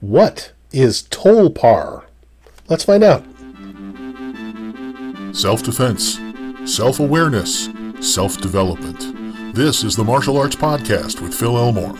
What 0.00 0.52
is 0.72 1.04
Tolpar? 1.04 2.04
Let's 2.68 2.84
find 2.84 3.02
out. 3.02 3.24
Self 5.34 5.62
defense, 5.62 6.20
self 6.70 7.00
awareness, 7.00 7.70
self 8.00 8.38
development. 8.38 9.54
This 9.54 9.82
is 9.82 9.96
the 9.96 10.04
Martial 10.04 10.36
Arts 10.36 10.54
Podcast 10.54 11.22
with 11.22 11.32
Phil 11.32 11.56
Elmore. 11.56 11.96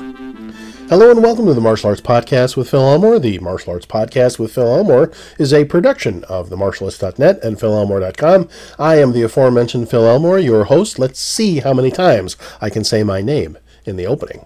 Hello 0.90 1.10
and 1.10 1.22
welcome 1.22 1.46
to 1.46 1.54
the 1.54 1.60
Martial 1.62 1.88
Arts 1.88 2.02
Podcast 2.02 2.54
with 2.54 2.68
Phil 2.68 2.86
Elmore. 2.86 3.18
The 3.18 3.38
Martial 3.38 3.72
Arts 3.72 3.86
Podcast 3.86 4.38
with 4.38 4.52
Phil 4.52 4.76
Elmore 4.76 5.10
is 5.38 5.54
a 5.54 5.64
production 5.64 6.22
of 6.24 6.50
themartialist.net 6.50 7.42
and 7.42 7.56
philelmore.com. 7.56 8.50
I 8.78 8.96
am 8.96 9.12
the 9.12 9.22
aforementioned 9.22 9.88
Phil 9.88 10.06
Elmore, 10.06 10.38
your 10.38 10.64
host. 10.64 10.98
Let's 10.98 11.18
see 11.18 11.60
how 11.60 11.72
many 11.72 11.90
times 11.90 12.36
I 12.60 12.68
can 12.68 12.84
say 12.84 13.02
my 13.02 13.22
name 13.22 13.56
in 13.86 13.96
the 13.96 14.06
opening. 14.06 14.44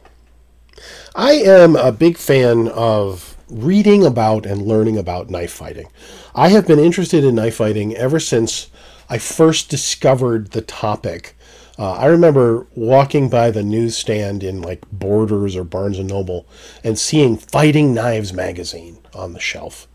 I 1.16 1.32
am 1.32 1.74
a 1.74 1.90
big 1.90 2.16
fan 2.16 2.68
of 2.68 3.36
reading 3.50 4.04
about 4.04 4.46
and 4.46 4.66
learning 4.66 4.96
about 4.96 5.30
knife 5.30 5.52
fighting. 5.52 5.88
I 6.34 6.48
have 6.48 6.66
been 6.66 6.78
interested 6.78 7.24
in 7.24 7.34
knife 7.34 7.56
fighting 7.56 7.96
ever 7.96 8.20
since 8.20 8.68
I 9.08 9.18
first 9.18 9.68
discovered 9.68 10.52
the 10.52 10.62
topic 10.62 11.34
uh, 11.80 11.92
I 11.92 12.06
remember 12.08 12.66
walking 12.74 13.30
by 13.30 13.50
the 13.50 13.62
newsstand 13.62 14.44
in 14.44 14.60
like 14.60 14.82
Borders 14.92 15.56
or 15.56 15.64
Barnes 15.64 15.98
and 15.98 16.10
Noble 16.10 16.46
and 16.84 16.98
seeing 16.98 17.38
Fighting 17.38 17.94
Knives 17.94 18.34
magazine 18.34 18.98
on 19.14 19.32
the 19.32 19.40
shelf. 19.40 19.88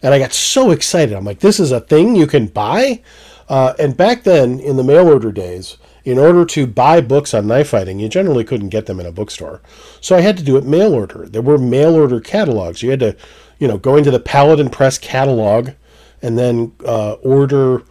And 0.00 0.14
I 0.14 0.20
got 0.20 0.32
so 0.32 0.70
excited. 0.70 1.12
I'm 1.12 1.24
like, 1.24 1.40
this 1.40 1.58
is 1.58 1.72
a 1.72 1.80
thing 1.80 2.14
you 2.14 2.28
can 2.28 2.46
buy? 2.46 3.02
Uh, 3.48 3.74
and 3.80 3.96
back 3.96 4.22
then, 4.22 4.60
in 4.60 4.76
the 4.76 4.84
mail 4.84 5.08
order 5.08 5.32
days, 5.32 5.76
in 6.04 6.18
order 6.18 6.44
to 6.44 6.66
buy 6.66 7.00
books 7.00 7.32
on 7.32 7.46
knife 7.46 7.68
fighting, 7.68 7.98
you 7.98 8.08
generally 8.08 8.44
couldn't 8.44 8.68
get 8.68 8.86
them 8.86 9.00
in 9.00 9.06
a 9.06 9.12
bookstore. 9.12 9.62
So 10.00 10.16
I 10.16 10.20
had 10.20 10.36
to 10.36 10.42
do 10.42 10.56
it 10.56 10.64
mail 10.64 10.92
order. 10.92 11.26
There 11.26 11.42
were 11.42 11.58
mail 11.58 11.94
order 11.94 12.20
catalogs. 12.20 12.82
You 12.82 12.90
had 12.90 13.00
to, 13.00 13.16
you 13.58 13.66
know, 13.66 13.78
go 13.78 13.96
into 13.96 14.10
the 14.10 14.20
Paladin 14.20 14.68
Press 14.68 14.98
catalog 14.98 15.70
and 16.20 16.38
then 16.38 16.72
uh, 16.86 17.12
order 17.14 17.84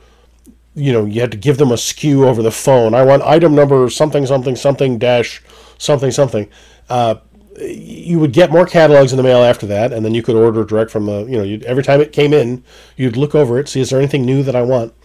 you 0.76 0.92
know, 0.92 1.06
you 1.06 1.22
had 1.22 1.32
to 1.32 1.38
give 1.38 1.60
them 1.60 1.72
a 1.72 1.76
SKU 1.76 2.26
over 2.26 2.42
the 2.42 2.52
phone. 2.52 2.96
I 2.96 3.04
want 3.04 3.22
item 3.22 3.54
number 3.54 3.88
something, 3.92 4.26
something, 4.26 4.56
something, 4.56 4.98
dash, 4.98 5.40
something, 5.78 6.09
something. 6.09 6.50
Uh, 6.90 7.16
you 7.59 8.20
would 8.20 8.34
get 8.34 8.52
more 8.52 8.66
catalogs 8.66 9.14
in 9.14 9.18
the 9.18 9.24
mail 9.24 9.44
after 9.44 9.68
that, 9.68 9.94
and 9.94 10.04
then 10.04 10.16
you 10.16 10.24
could 10.24 10.36
order 10.36 10.64
direct 10.64 10.90
from 10.90 11.06
the, 11.06 11.26
you 11.26 11.38
know, 11.38 11.66
every 11.68 11.84
time 11.84 12.02
it 12.02 12.12
came 12.12 12.34
in, 12.34 12.64
you'd 12.98 13.16
look 13.16 13.36
over 13.36 13.59
it, 13.59 13.70
see 13.70 13.82
is 13.82 13.92
there 13.92 14.00
anything 14.00 14.26
new 14.26 14.42
that 14.42 14.56
I 14.56 14.64
want. 14.64 14.96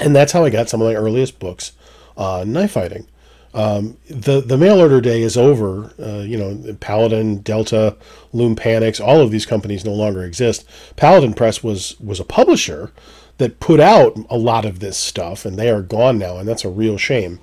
And 0.00 0.16
that's 0.16 0.32
how 0.32 0.44
I 0.44 0.50
got 0.50 0.70
some 0.70 0.80
of 0.80 0.88
my 0.88 0.94
earliest 0.94 1.38
books 1.38 1.72
on 2.16 2.52
knife 2.52 2.72
fighting. 2.72 3.06
Um, 3.52 3.98
the 4.10 4.40
the 4.40 4.58
mail 4.58 4.80
order 4.80 5.00
day 5.00 5.22
is 5.22 5.36
over. 5.36 5.92
Uh, 5.98 6.22
you 6.22 6.36
know, 6.36 6.74
Paladin, 6.80 7.38
Delta, 7.38 7.96
Loompanics, 8.32 9.00
all 9.00 9.20
of 9.20 9.30
these 9.30 9.46
companies 9.46 9.84
no 9.84 9.92
longer 9.92 10.24
exist. 10.24 10.64
Paladin 10.96 11.34
Press 11.34 11.62
was 11.62 11.98
was 12.00 12.18
a 12.18 12.24
publisher, 12.24 12.92
that 13.38 13.60
put 13.60 13.80
out 13.80 14.16
a 14.30 14.36
lot 14.36 14.64
of 14.64 14.80
this 14.80 14.96
stuff, 14.96 15.44
and 15.44 15.58
they 15.58 15.70
are 15.70 15.82
gone 15.82 16.18
now, 16.18 16.36
and 16.36 16.48
that's 16.48 16.64
a 16.64 16.70
real 16.70 16.96
shame. 16.96 17.40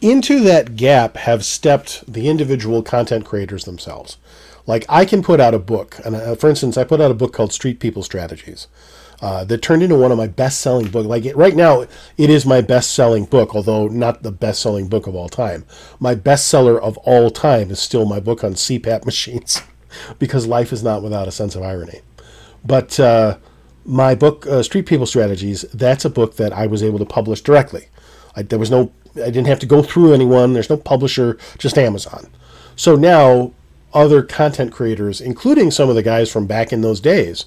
Into 0.00 0.40
that 0.40 0.76
gap 0.76 1.16
have 1.16 1.44
stepped 1.44 2.10
the 2.12 2.28
individual 2.28 2.82
content 2.82 3.24
creators 3.24 3.64
themselves. 3.64 4.18
Like 4.66 4.84
I 4.88 5.04
can 5.04 5.22
put 5.22 5.40
out 5.40 5.54
a 5.54 5.58
book, 5.58 5.98
and 6.04 6.16
uh, 6.16 6.34
for 6.34 6.50
instance, 6.50 6.76
I 6.76 6.84
put 6.84 7.00
out 7.00 7.10
a 7.10 7.14
book 7.14 7.32
called 7.32 7.52
Street 7.52 7.78
People 7.78 8.02
Strategies. 8.02 8.66
Uh, 9.22 9.44
that 9.44 9.62
turned 9.62 9.82
into 9.82 9.96
one 9.96 10.12
of 10.12 10.18
my 10.18 10.26
best-selling 10.26 10.88
books. 10.88 11.06
Like 11.06 11.24
it, 11.24 11.34
right 11.36 11.56
now, 11.56 11.86
it 12.18 12.30
is 12.30 12.44
my 12.44 12.60
best-selling 12.60 13.24
book, 13.24 13.54
although 13.54 13.88
not 13.88 14.22
the 14.22 14.30
best-selling 14.30 14.88
book 14.88 15.06
of 15.06 15.14
all 15.14 15.30
time. 15.30 15.64
My 15.98 16.14
bestseller 16.14 16.78
of 16.78 16.98
all 16.98 17.30
time 17.30 17.70
is 17.70 17.80
still 17.80 18.04
my 18.04 18.20
book 18.20 18.44
on 18.44 18.52
CPAP 18.52 19.04
machines, 19.06 19.62
because 20.18 20.46
life 20.46 20.70
is 20.70 20.82
not 20.82 21.02
without 21.02 21.28
a 21.28 21.32
sense 21.32 21.54
of 21.54 21.62
irony. 21.62 22.02
But 22.62 23.00
uh, 23.00 23.38
my 23.86 24.14
book, 24.14 24.46
uh, 24.46 24.62
Street 24.62 24.86
People 24.86 25.06
Strategies, 25.06 25.62
that's 25.72 26.04
a 26.04 26.10
book 26.10 26.36
that 26.36 26.52
I 26.52 26.66
was 26.66 26.82
able 26.82 26.98
to 26.98 27.06
publish 27.06 27.40
directly. 27.40 27.86
I, 28.34 28.42
there 28.42 28.58
was 28.58 28.70
no, 28.70 28.92
I 29.16 29.30
didn't 29.30 29.46
have 29.46 29.60
to 29.60 29.66
go 29.66 29.82
through 29.82 30.12
anyone. 30.12 30.52
There's 30.52 30.70
no 30.70 30.76
publisher, 30.76 31.38
just 31.58 31.78
Amazon. 31.78 32.28
So 32.74 32.96
now 32.96 33.52
other 33.94 34.22
content 34.22 34.72
creators, 34.72 35.20
including 35.20 35.70
some 35.70 35.88
of 35.88 35.94
the 35.94 36.02
guys 36.02 36.30
from 36.30 36.46
back 36.46 36.72
in 36.72 36.82
those 36.82 37.00
days, 37.00 37.46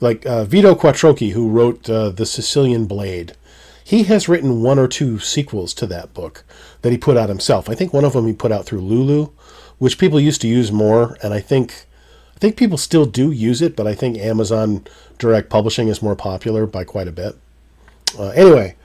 like 0.00 0.24
uh, 0.26 0.44
Vito 0.44 0.74
Quattrocchi, 0.74 1.32
who 1.32 1.48
wrote 1.48 1.88
uh, 1.88 2.10
The 2.10 2.26
Sicilian 2.26 2.86
Blade, 2.86 3.34
he 3.82 4.04
has 4.04 4.28
written 4.28 4.62
one 4.62 4.78
or 4.78 4.86
two 4.86 5.18
sequels 5.18 5.72
to 5.74 5.86
that 5.86 6.12
book 6.12 6.44
that 6.82 6.92
he 6.92 6.98
put 6.98 7.16
out 7.16 7.28
himself. 7.28 7.70
I 7.70 7.74
think 7.74 7.92
one 7.92 8.04
of 8.04 8.12
them 8.12 8.26
he 8.26 8.32
put 8.32 8.52
out 8.52 8.66
through 8.66 8.80
Lulu, 8.80 9.30
which 9.78 9.98
people 9.98 10.20
used 10.20 10.40
to 10.42 10.48
use 10.48 10.70
more, 10.70 11.16
and 11.22 11.32
I 11.32 11.40
think 11.40 11.86
I 12.36 12.38
think 12.38 12.56
people 12.56 12.78
still 12.78 13.06
do 13.06 13.32
use 13.32 13.60
it, 13.62 13.74
but 13.74 13.86
I 13.86 13.94
think 13.94 14.16
Amazon 14.18 14.86
direct 15.18 15.50
publishing 15.50 15.88
is 15.88 16.02
more 16.02 16.14
popular 16.14 16.66
by 16.66 16.84
quite 16.84 17.08
a 17.08 17.12
bit. 17.12 17.36
Uh, 18.16 18.28
anyway, 18.28 18.76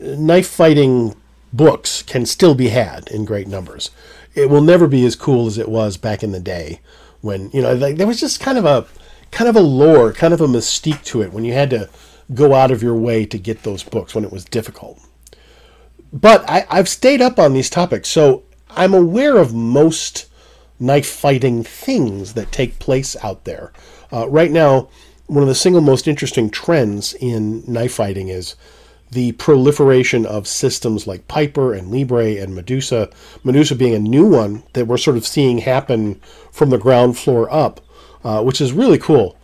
knife 0.00 0.48
fighting 0.48 1.16
books 1.52 2.02
can 2.02 2.26
still 2.26 2.54
be 2.54 2.68
had 2.68 3.08
in 3.08 3.24
great 3.24 3.48
numbers. 3.48 3.90
It 4.34 4.50
will 4.50 4.60
never 4.60 4.86
be 4.86 5.06
as 5.06 5.16
cool 5.16 5.46
as 5.46 5.56
it 5.56 5.68
was 5.68 5.96
back 5.96 6.22
in 6.22 6.32
the 6.32 6.40
day 6.40 6.80
when 7.20 7.50
you 7.52 7.62
know 7.62 7.72
like 7.72 7.96
there 7.96 8.06
was 8.06 8.20
just 8.20 8.40
kind 8.40 8.58
of 8.58 8.66
a 8.66 8.86
kind 9.34 9.48
of 9.48 9.56
a 9.56 9.60
lore, 9.60 10.12
kind 10.12 10.32
of 10.32 10.40
a 10.40 10.46
mystique 10.46 11.04
to 11.04 11.20
it 11.20 11.32
when 11.32 11.44
you 11.44 11.52
had 11.52 11.70
to 11.70 11.90
go 12.32 12.54
out 12.54 12.70
of 12.70 12.82
your 12.82 12.94
way 12.94 13.26
to 13.26 13.36
get 13.36 13.64
those 13.64 13.82
books 13.82 14.14
when 14.14 14.24
it 14.24 14.32
was 14.32 14.44
difficult. 14.44 14.98
But 16.12 16.48
I, 16.48 16.64
I've 16.70 16.88
stayed 16.88 17.20
up 17.20 17.38
on 17.38 17.52
these 17.52 17.68
topics, 17.68 18.08
so 18.08 18.44
I'm 18.70 18.94
aware 18.94 19.36
of 19.36 19.52
most 19.52 20.26
knife 20.78 21.08
fighting 21.08 21.64
things 21.64 22.34
that 22.34 22.52
take 22.52 22.78
place 22.78 23.16
out 23.24 23.44
there. 23.44 23.72
Uh, 24.12 24.28
right 24.28 24.52
now, 24.52 24.88
one 25.26 25.42
of 25.42 25.48
the 25.48 25.54
single 25.54 25.80
most 25.80 26.06
interesting 26.06 26.48
trends 26.48 27.14
in 27.14 27.64
knife 27.66 27.94
fighting 27.94 28.28
is 28.28 28.54
the 29.10 29.32
proliferation 29.32 30.24
of 30.24 30.46
systems 30.46 31.06
like 31.06 31.26
Piper 31.28 31.74
and 31.74 31.90
Libre 31.90 32.36
and 32.36 32.54
Medusa. 32.54 33.10
Medusa 33.42 33.74
being 33.74 33.94
a 33.94 33.98
new 33.98 34.26
one 34.26 34.62
that 34.74 34.86
we're 34.86 34.96
sort 34.96 35.16
of 35.16 35.26
seeing 35.26 35.58
happen 35.58 36.20
from 36.52 36.70
the 36.70 36.78
ground 36.78 37.18
floor 37.18 37.52
up, 37.52 37.80
uh, 38.24 38.42
which 38.42 38.60
is 38.60 38.72
really 38.72 38.98
cool. 38.98 39.36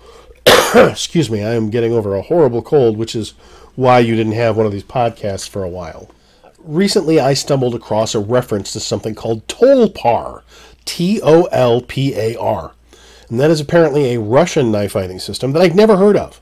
Excuse 0.75 1.31
me, 1.31 1.45
I 1.45 1.55
am 1.55 1.71
getting 1.71 1.93
over 1.93 2.17
a 2.17 2.23
horrible 2.23 2.63
cold, 2.63 2.97
which 2.97 3.15
is 3.15 3.35
why 3.77 3.99
you 4.01 4.17
didn't 4.17 4.33
have 4.33 4.57
one 4.57 4.67
of 4.67 4.73
these 4.73 4.85
podcasts 4.85 5.49
for 5.49 5.63
a 5.63 5.69
while. 5.69 6.11
Recently, 6.59 7.21
I 7.21 7.35
stumbled 7.35 7.75
across 7.75 8.15
a 8.15 8.21
reference 8.21 8.73
to 8.73 8.81
something 8.81 9.15
called 9.15 9.47
Tolpar, 9.47 10.43
T 10.85 11.21
O 11.23 11.45
L 11.45 11.81
P 11.81 12.15
A 12.15 12.37
R. 12.37 12.73
And 13.29 13.39
that 13.39 13.51
is 13.51 13.61
apparently 13.61 14.13
a 14.13 14.21
Russian 14.21 14.73
knife 14.73 14.93
fighting 14.93 15.21
system 15.21 15.53
that 15.53 15.63
I'd 15.63 15.77
never 15.77 15.97
heard 15.97 16.17
of. 16.17 16.41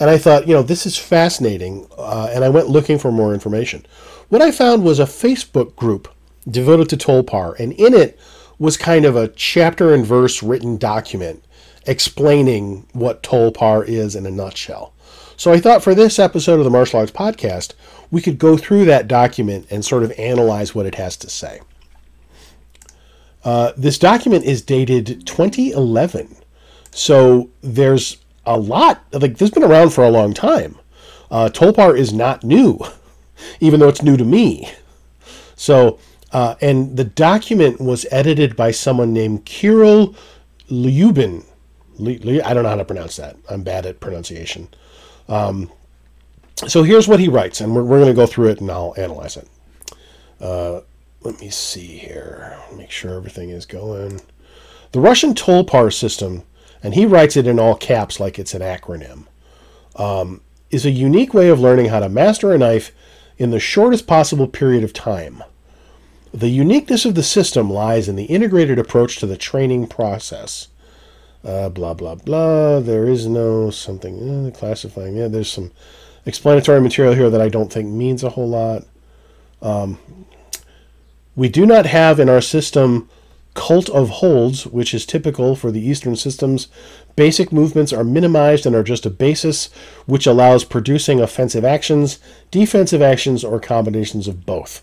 And 0.00 0.10
I 0.10 0.18
thought, 0.18 0.48
you 0.48 0.54
know, 0.54 0.62
this 0.62 0.84
is 0.84 0.98
fascinating. 0.98 1.86
Uh, 1.96 2.30
and 2.32 2.44
I 2.44 2.48
went 2.48 2.68
looking 2.68 2.98
for 2.98 3.12
more 3.12 3.32
information. 3.32 3.86
What 4.28 4.42
I 4.42 4.50
found 4.50 4.82
was 4.82 4.98
a 4.98 5.04
Facebook 5.04 5.76
group 5.76 6.08
devoted 6.48 6.88
to 6.90 6.96
Tolpar. 6.96 7.58
And 7.58 7.72
in 7.74 7.94
it 7.94 8.18
was 8.58 8.76
kind 8.76 9.04
of 9.04 9.16
a 9.16 9.28
chapter 9.28 9.94
and 9.94 10.04
verse 10.04 10.42
written 10.42 10.76
document 10.76 11.44
explaining 11.86 12.86
what 12.92 13.22
Tolpar 13.22 13.86
is 13.86 14.14
in 14.14 14.26
a 14.26 14.30
nutshell. 14.30 14.92
So 15.36 15.52
I 15.52 15.60
thought 15.60 15.82
for 15.82 15.94
this 15.94 16.18
episode 16.18 16.58
of 16.58 16.64
the 16.64 16.70
Martial 16.70 17.00
Arts 17.00 17.12
Podcast, 17.12 17.74
we 18.10 18.20
could 18.20 18.38
go 18.38 18.56
through 18.56 18.84
that 18.86 19.08
document 19.08 19.66
and 19.70 19.84
sort 19.84 20.04
of 20.04 20.12
analyze 20.18 20.74
what 20.74 20.86
it 20.86 20.94
has 20.94 21.16
to 21.18 21.28
say. 21.28 21.60
Uh, 23.44 23.72
this 23.76 23.98
document 23.98 24.44
is 24.44 24.62
dated 24.62 25.26
2011. 25.26 26.36
So 26.92 27.50
there's 27.60 28.18
a 28.46 28.58
lot, 28.58 29.04
like, 29.12 29.32
this 29.32 29.40
has 29.40 29.50
been 29.50 29.64
around 29.64 29.90
for 29.90 30.04
a 30.04 30.10
long 30.10 30.32
time. 30.32 30.78
Uh, 31.30 31.48
Tolpar 31.52 31.98
is 31.98 32.12
not 32.12 32.44
new, 32.44 32.78
even 33.60 33.80
though 33.80 33.88
it's 33.88 34.02
new 34.02 34.16
to 34.16 34.24
me. 34.24 34.70
So, 35.56 35.98
uh, 36.32 36.54
and 36.60 36.96
the 36.96 37.04
document 37.04 37.80
was 37.80 38.06
edited 38.10 38.56
by 38.56 38.70
someone 38.70 39.12
named 39.12 39.44
Kirill 39.44 40.14
Lyubin. 40.70 41.44
I 42.00 42.54
don't 42.54 42.62
know 42.62 42.68
how 42.68 42.76
to 42.76 42.84
pronounce 42.84 43.16
that. 43.16 43.36
I'm 43.48 43.62
bad 43.62 43.86
at 43.86 44.00
pronunciation. 44.00 44.68
Um, 45.28 45.70
so 46.66 46.82
here's 46.82 47.08
what 47.08 47.20
he 47.20 47.28
writes, 47.28 47.60
and 47.60 47.74
we're, 47.74 47.84
we're 47.84 48.00
going 48.00 48.12
to 48.12 48.14
go 48.14 48.26
through 48.26 48.48
it 48.48 48.60
and 48.60 48.70
I'll 48.70 48.94
analyze 48.96 49.36
it. 49.36 49.48
Uh, 50.40 50.80
let 51.22 51.40
me 51.40 51.48
see 51.50 51.86
here. 51.86 52.56
Make 52.76 52.90
sure 52.90 53.14
everything 53.14 53.50
is 53.50 53.66
going. 53.66 54.20
The 54.92 55.00
Russian 55.00 55.34
Tolpar 55.34 55.92
system, 55.92 56.42
and 56.82 56.94
he 56.94 57.06
writes 57.06 57.36
it 57.36 57.46
in 57.46 57.58
all 57.58 57.74
caps 57.74 58.20
like 58.20 58.38
it's 58.38 58.54
an 58.54 58.62
acronym, 58.62 59.26
um, 59.96 60.40
is 60.70 60.84
a 60.84 60.90
unique 60.90 61.34
way 61.34 61.48
of 61.48 61.60
learning 61.60 61.86
how 61.86 62.00
to 62.00 62.08
master 62.08 62.52
a 62.52 62.58
knife 62.58 62.92
in 63.38 63.50
the 63.50 63.60
shortest 63.60 64.06
possible 64.06 64.46
period 64.46 64.84
of 64.84 64.92
time. 64.92 65.42
The 66.32 66.48
uniqueness 66.48 67.04
of 67.04 67.14
the 67.14 67.22
system 67.22 67.70
lies 67.70 68.08
in 68.08 68.16
the 68.16 68.24
integrated 68.24 68.78
approach 68.78 69.16
to 69.18 69.26
the 69.26 69.36
training 69.36 69.86
process. 69.86 70.68
Uh, 71.44 71.68
blah, 71.68 71.92
blah, 71.92 72.14
blah. 72.14 72.80
There 72.80 73.06
is 73.06 73.26
no 73.26 73.70
something 73.70 74.46
uh, 74.46 74.50
classifying. 74.50 75.16
Yeah, 75.16 75.28
there's 75.28 75.52
some 75.52 75.72
explanatory 76.24 76.80
material 76.80 77.14
here 77.14 77.28
that 77.28 77.40
I 77.40 77.50
don't 77.50 77.72
think 77.72 77.90
means 77.90 78.24
a 78.24 78.30
whole 78.30 78.48
lot. 78.48 78.84
Um, 79.60 79.98
we 81.36 81.48
do 81.48 81.66
not 81.66 81.86
have 81.86 82.18
in 82.18 82.28
our 82.28 82.40
system 82.40 83.10
cult 83.54 83.88
of 83.90 84.08
holds, 84.08 84.66
which 84.66 84.94
is 84.94 85.06
typical 85.06 85.54
for 85.54 85.70
the 85.70 85.86
Eastern 85.86 86.16
systems. 86.16 86.68
Basic 87.14 87.52
movements 87.52 87.92
are 87.92 88.04
minimized 88.04 88.66
and 88.66 88.74
are 88.74 88.82
just 88.82 89.06
a 89.06 89.10
basis, 89.10 89.70
which 90.06 90.26
allows 90.26 90.64
producing 90.64 91.20
offensive 91.20 91.64
actions, 91.64 92.18
defensive 92.50 93.02
actions, 93.02 93.44
or 93.44 93.60
combinations 93.60 94.26
of 94.26 94.44
both. 94.44 94.82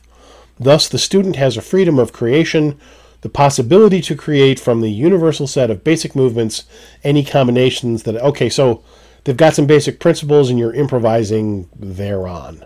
Thus, 0.59 0.87
the 0.87 0.99
student 0.99 1.35
has 1.35 1.57
a 1.57 1.61
freedom 1.61 1.99
of 1.99 2.13
creation, 2.13 2.79
the 3.21 3.29
possibility 3.29 4.01
to 4.01 4.15
create 4.15 4.59
from 4.59 4.81
the 4.81 4.91
universal 4.91 5.47
set 5.47 5.69
of 5.69 5.83
basic 5.83 6.15
movements 6.15 6.63
any 7.03 7.23
combinations 7.23 8.03
that, 8.03 8.15
okay, 8.17 8.49
so 8.49 8.83
they've 9.23 9.37
got 9.37 9.53
some 9.53 9.67
basic 9.67 9.99
principles 9.99 10.49
and 10.49 10.57
you're 10.59 10.73
improvising 10.73 11.69
thereon. 11.75 12.65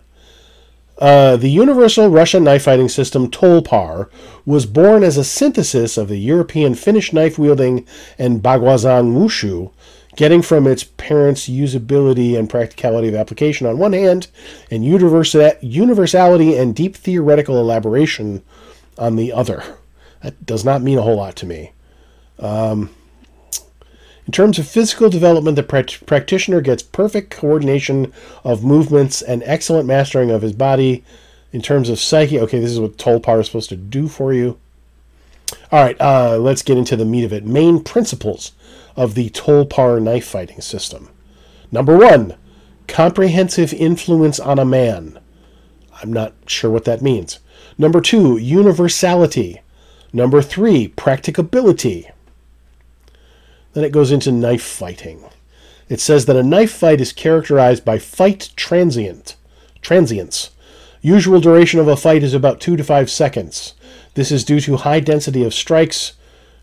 Uh, 0.97 1.35
the 1.35 1.49
universal 1.49 2.07
Russian 2.07 2.45
knife 2.45 2.63
fighting 2.63 2.87
system 2.87 3.29
Tolpar 3.29 4.09
was 4.45 4.65
born 4.65 5.03
as 5.03 5.17
a 5.17 5.25
synthesis 5.25 5.97
of 5.97 6.07
the 6.07 6.17
European 6.17 6.73
Finnish 6.73 7.11
knife 7.11 7.37
wielding 7.37 7.85
and 8.17 8.41
Baguazhang 8.41 9.13
Wushu, 9.13 9.73
getting 10.15 10.41
from 10.41 10.65
its 10.65 10.85
parents' 10.85 11.49
usability 11.49 12.39
and 12.39 12.49
practicality 12.49 13.09
of 13.09 13.15
application 13.15 13.67
on 13.67 13.77
one 13.77 13.91
hand, 13.91 14.27
and 14.71 14.85
universality 14.85 16.57
and 16.57 16.73
deep 16.73 16.95
theoretical 16.95 17.59
elaboration 17.59 18.41
on 18.97 19.17
the 19.17 19.33
other. 19.33 19.77
That 20.25 20.43
does 20.43 20.65
not 20.65 20.81
mean 20.81 20.97
a 20.97 21.03
whole 21.03 21.17
lot 21.17 21.35
to 21.35 21.45
me. 21.45 21.71
Um, 22.39 22.89
in 24.25 24.31
terms 24.31 24.57
of 24.57 24.67
physical 24.67 25.07
development, 25.07 25.55
the 25.55 25.61
practitioner 26.07 26.61
gets 26.61 26.81
perfect 26.81 27.29
coordination 27.29 28.11
of 28.43 28.63
movements 28.63 29.21
and 29.21 29.43
excellent 29.45 29.87
mastering 29.87 30.31
of 30.31 30.41
his 30.41 30.53
body. 30.53 31.03
In 31.53 31.61
terms 31.61 31.89
of 31.89 31.99
psyche, 31.99 32.39
okay, 32.39 32.59
this 32.59 32.71
is 32.71 32.79
what 32.79 32.97
Tolpar 32.97 33.39
is 33.39 33.45
supposed 33.45 33.69
to 33.69 33.75
do 33.75 34.07
for 34.07 34.33
you. 34.33 34.57
All 35.71 35.83
right, 35.83 36.01
uh, 36.01 36.39
let's 36.39 36.63
get 36.63 36.79
into 36.79 36.95
the 36.95 37.05
meat 37.05 37.23
of 37.23 37.31
it. 37.31 37.45
Main 37.45 37.83
principles 37.83 38.53
of 38.95 39.13
the 39.13 39.29
Tolpar 39.29 40.01
knife 40.01 40.25
fighting 40.25 40.59
system. 40.59 41.09
Number 41.71 41.95
one, 41.95 42.35
comprehensive 42.87 43.73
influence 43.73 44.39
on 44.39 44.57
a 44.57 44.65
man. 44.65 45.19
I'm 46.01 46.11
not 46.11 46.33
sure 46.47 46.71
what 46.71 46.85
that 46.85 47.03
means. 47.03 47.37
Number 47.77 48.01
two, 48.01 48.37
universality. 48.37 49.61
Number 50.15 50.41
three, 50.41 50.87
practicability. 50.87 52.09
Then 53.73 53.83
it 53.83 53.91
goes 53.91 54.13
into 54.13 54.31
knife 54.31 54.63
fighting. 54.63 55.25
It 55.89 55.99
says 55.99 56.25
that 56.25 56.37
a 56.37 56.41
knife 56.41 56.71
fight 56.71 57.01
is 57.01 57.11
characterized 57.11 57.83
by 57.83 57.99
fight 57.99 58.51
transient, 58.55 59.35
transience. 59.81 60.51
Usual 61.01 61.41
duration 61.41 61.81
of 61.81 61.89
a 61.89 61.97
fight 61.97 62.23
is 62.23 62.33
about 62.33 62.61
2 62.61 62.77
to 62.77 62.83
5 62.85 63.09
seconds. 63.11 63.73
This 64.13 64.31
is 64.31 64.45
due 64.45 64.61
to 64.61 64.77
high 64.77 65.01
density 65.01 65.43
of 65.43 65.53
strikes 65.53 66.13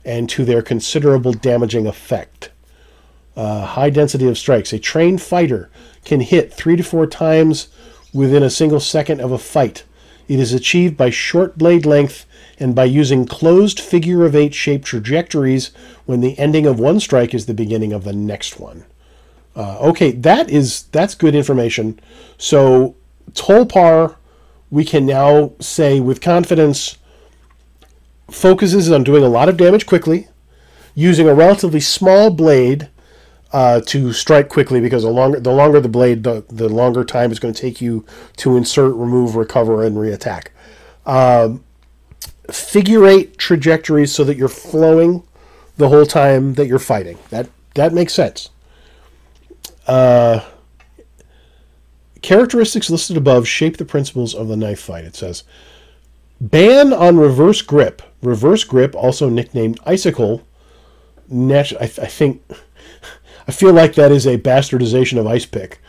and 0.02 0.30
to 0.30 0.46
their 0.46 0.62
considerable 0.62 1.34
damaging 1.34 1.86
effect. 1.86 2.48
Uh, 3.36 3.66
high 3.66 3.90
density 3.90 4.28
of 4.28 4.38
strikes. 4.38 4.72
A 4.72 4.78
trained 4.78 5.20
fighter 5.20 5.68
can 6.06 6.20
hit 6.20 6.54
3 6.54 6.76
to 6.76 6.82
4 6.82 7.06
times 7.06 7.68
within 8.14 8.42
a 8.42 8.48
single 8.48 8.80
second 8.80 9.20
of 9.20 9.30
a 9.30 9.36
fight. 9.36 9.84
It 10.26 10.40
is 10.40 10.54
achieved 10.54 10.96
by 10.96 11.10
short 11.10 11.58
blade 11.58 11.84
length 11.84 12.24
and 12.62 12.74
by 12.74 12.84
using 12.84 13.26
closed 13.26 13.80
figure 13.80 14.24
of 14.24 14.34
eight 14.34 14.54
shaped 14.54 14.86
trajectories 14.86 15.72
when 16.06 16.20
the 16.20 16.38
ending 16.38 16.66
of 16.66 16.78
one 16.78 17.00
strike 17.00 17.34
is 17.34 17.46
the 17.46 17.54
beginning 17.54 17.92
of 17.92 18.04
the 18.04 18.12
next 18.12 18.58
one. 18.58 18.84
Uh, 19.54 19.78
okay, 19.80 20.12
that 20.12 20.48
is 20.48 20.84
that's 20.92 21.14
good 21.14 21.34
information. 21.34 22.00
So 22.38 22.96
Tolpar, 23.32 24.16
we 24.70 24.84
can 24.84 25.04
now 25.04 25.52
say 25.60 26.00
with 26.00 26.20
confidence, 26.20 26.96
focuses 28.30 28.90
on 28.90 29.04
doing 29.04 29.22
a 29.22 29.28
lot 29.28 29.48
of 29.48 29.56
damage 29.58 29.84
quickly, 29.84 30.28
using 30.94 31.28
a 31.28 31.34
relatively 31.34 31.80
small 31.80 32.30
blade 32.30 32.88
uh, 33.52 33.82
to 33.82 34.12
strike 34.14 34.48
quickly 34.48 34.80
because 34.80 35.02
the 35.02 35.10
longer 35.10 35.38
the 35.38 35.52
longer 35.52 35.80
the 35.80 35.88
blade, 35.88 36.22
the, 36.22 36.44
the 36.48 36.68
longer 36.68 37.04
time 37.04 37.30
it's 37.30 37.40
going 37.40 37.52
to 37.52 37.60
take 37.60 37.82
you 37.82 38.06
to 38.36 38.56
insert, 38.56 38.94
remove, 38.94 39.36
recover, 39.36 39.84
and 39.84 39.96
reattack. 39.96 40.46
Um, 41.04 41.62
figure 42.52 43.06
eight 43.06 43.38
trajectories 43.38 44.14
so 44.14 44.24
that 44.24 44.36
you're 44.36 44.48
flowing 44.48 45.22
the 45.76 45.88
whole 45.88 46.06
time 46.06 46.54
that 46.54 46.66
you're 46.66 46.78
fighting. 46.78 47.18
That 47.30 47.48
that 47.74 47.92
makes 47.92 48.12
sense. 48.12 48.50
Uh, 49.86 50.40
characteristics 52.20 52.90
listed 52.90 53.16
above 53.16 53.48
shape 53.48 53.76
the 53.78 53.84
principles 53.84 54.34
of 54.34 54.48
the 54.48 54.56
knife 54.56 54.80
fight. 54.80 55.04
It 55.04 55.16
says 55.16 55.44
ban 56.40 56.92
on 56.92 57.16
reverse 57.16 57.62
grip. 57.62 58.02
Reverse 58.22 58.64
grip, 58.64 58.94
also 58.94 59.28
nicknamed 59.28 59.80
icicle. 59.84 60.42
Nat- 61.28 61.72
I, 61.80 61.84
I 61.84 61.88
think 61.88 62.42
I 63.48 63.52
feel 63.52 63.72
like 63.72 63.94
that 63.94 64.12
is 64.12 64.26
a 64.26 64.38
bastardization 64.38 65.18
of 65.18 65.26
ice 65.26 65.46
pick 65.46 65.80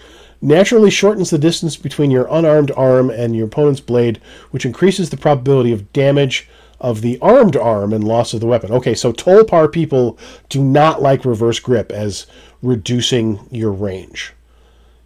naturally 0.43 0.91
shortens 0.91 1.29
the 1.29 1.37
distance 1.37 1.77
between 1.77 2.11
your 2.11 2.27
unarmed 2.29 2.71
arm 2.75 3.09
and 3.09 3.35
your 3.35 3.47
opponent's 3.47 3.79
blade, 3.79 4.19
which 4.51 4.65
increases 4.65 5.09
the 5.09 5.17
probability 5.17 5.71
of 5.71 5.91
damage 5.93 6.49
of 6.81 7.01
the 7.01 7.17
armed 7.21 7.55
arm 7.55 7.93
and 7.93 8.03
loss 8.03 8.33
of 8.33 8.41
the 8.41 8.45
weapon. 8.45 8.71
Okay, 8.71 8.93
so 8.93 9.13
Tolpar 9.13 9.71
people 9.71 10.17
do 10.49 10.61
not 10.61 11.01
like 11.01 11.23
reverse 11.23 11.59
grip 11.59 11.91
as 11.91 12.27
reducing 12.61 13.39
your 13.51 13.71
range. 13.71 14.33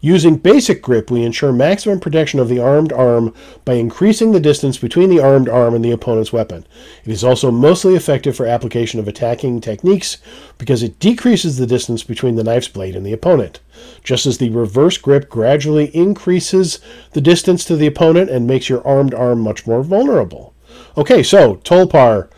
Using 0.08 0.38
basic 0.38 0.82
grip, 0.82 1.12
we 1.12 1.26
ensure 1.26 1.52
maximum 1.52 2.00
protection 2.00 2.40
of 2.40 2.48
the 2.48 2.60
armed 2.60 2.94
arm 2.94 3.34
by 3.66 3.74
increasing 3.74 4.32
the 4.32 4.40
distance 4.40 4.78
between 4.78 5.10
the 5.10 5.20
armed 5.20 5.50
arm 5.50 5.76
and 5.76 5.84
the 5.84 5.92
opponent's 5.92 6.32
weapon. 6.32 6.66
It 7.04 7.12
is 7.12 7.26
also 7.26 7.52
mostly 7.52 7.94
effective 7.94 8.34
for 8.34 8.46
application 8.46 9.02
of 9.02 9.10
attacking 9.10 9.60
techniques 9.60 10.20
because 10.58 10.82
it 10.82 10.98
decreases 11.00 11.58
the 11.58 11.68
distance 11.68 12.04
between 12.04 12.38
the 12.38 12.44
knife's 12.46 12.70
blade 12.70 12.96
and 12.96 13.06
the 13.06 13.12
opponent, 13.12 13.60
just 14.02 14.26
as 14.26 14.38
the 14.38 14.50
reverse 14.50 14.98
grip 14.98 15.28
gradually 15.28 15.94
increases 15.94 16.80
the 17.12 17.20
distance 17.20 17.66
to 17.66 17.76
the 17.76 17.88
opponent 17.88 18.30
and 18.30 18.48
makes 18.48 18.70
your 18.70 18.88
armed 18.88 19.14
arm 19.14 19.42
much 19.42 19.68
more 19.68 19.84
vulnerable. 19.84 20.54
Okay, 20.96 21.22
so 21.22 21.58
Tolpar 21.58 22.30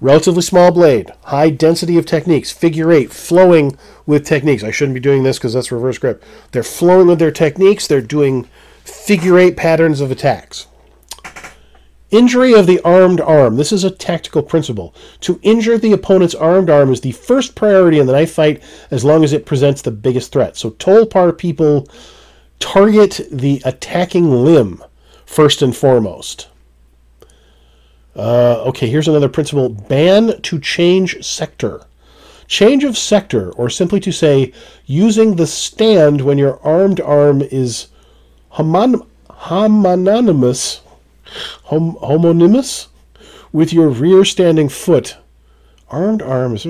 Relatively 0.00 0.42
small 0.42 0.70
blade, 0.70 1.10
high 1.24 1.50
density 1.50 1.98
of 1.98 2.06
techniques, 2.06 2.52
figure 2.52 2.92
eight, 2.92 3.12
flowing 3.12 3.76
with 4.06 4.24
techniques. 4.24 4.62
I 4.62 4.70
shouldn't 4.70 4.94
be 4.94 5.00
doing 5.00 5.24
this 5.24 5.38
because 5.38 5.54
that's 5.54 5.72
reverse 5.72 5.98
grip. 5.98 6.22
They're 6.52 6.62
flowing 6.62 7.08
with 7.08 7.18
their 7.18 7.32
techniques, 7.32 7.88
they're 7.88 8.00
doing 8.00 8.46
figure 8.84 9.38
eight 9.38 9.56
patterns 9.56 10.00
of 10.00 10.12
attacks. 10.12 10.68
Injury 12.10 12.54
of 12.54 12.66
the 12.66 12.80
armed 12.84 13.20
arm. 13.20 13.56
This 13.56 13.72
is 13.72 13.84
a 13.84 13.90
tactical 13.90 14.42
principle. 14.42 14.94
To 15.20 15.40
injure 15.42 15.76
the 15.76 15.92
opponent's 15.92 16.34
armed 16.34 16.70
arm 16.70 16.90
is 16.90 17.00
the 17.00 17.12
first 17.12 17.54
priority 17.54 17.98
in 17.98 18.06
the 18.06 18.12
knife 18.12 18.32
fight 18.32 18.62
as 18.90 19.04
long 19.04 19.24
as 19.24 19.32
it 19.32 19.44
presents 19.44 19.82
the 19.82 19.90
biggest 19.90 20.32
threat. 20.32 20.56
So 20.56 20.70
Tolpar 20.70 21.36
people 21.36 21.88
target 22.60 23.20
the 23.30 23.60
attacking 23.64 24.30
limb 24.30 24.82
first 25.26 25.60
and 25.60 25.76
foremost. 25.76 26.48
Uh, 28.18 28.64
okay, 28.64 28.88
here's 28.88 29.06
another 29.06 29.28
principle 29.28 29.68
ban 29.68 30.42
to 30.42 30.58
change 30.58 31.24
sector. 31.24 31.82
Change 32.48 32.82
of 32.82 32.98
sector, 32.98 33.52
or 33.52 33.70
simply 33.70 34.00
to 34.00 34.10
say, 34.10 34.52
using 34.86 35.36
the 35.36 35.46
stand 35.46 36.22
when 36.22 36.36
your 36.36 36.58
armed 36.66 37.00
arm 37.00 37.42
is 37.42 37.86
homon- 38.54 39.06
homonymous, 39.30 40.80
hom- 41.66 41.96
homonymous 41.96 42.88
with 43.52 43.72
your 43.72 43.88
rear 43.88 44.24
standing 44.24 44.68
foot. 44.68 45.16
Armed 45.88 46.20
arm 46.20 46.56
is 46.56 46.66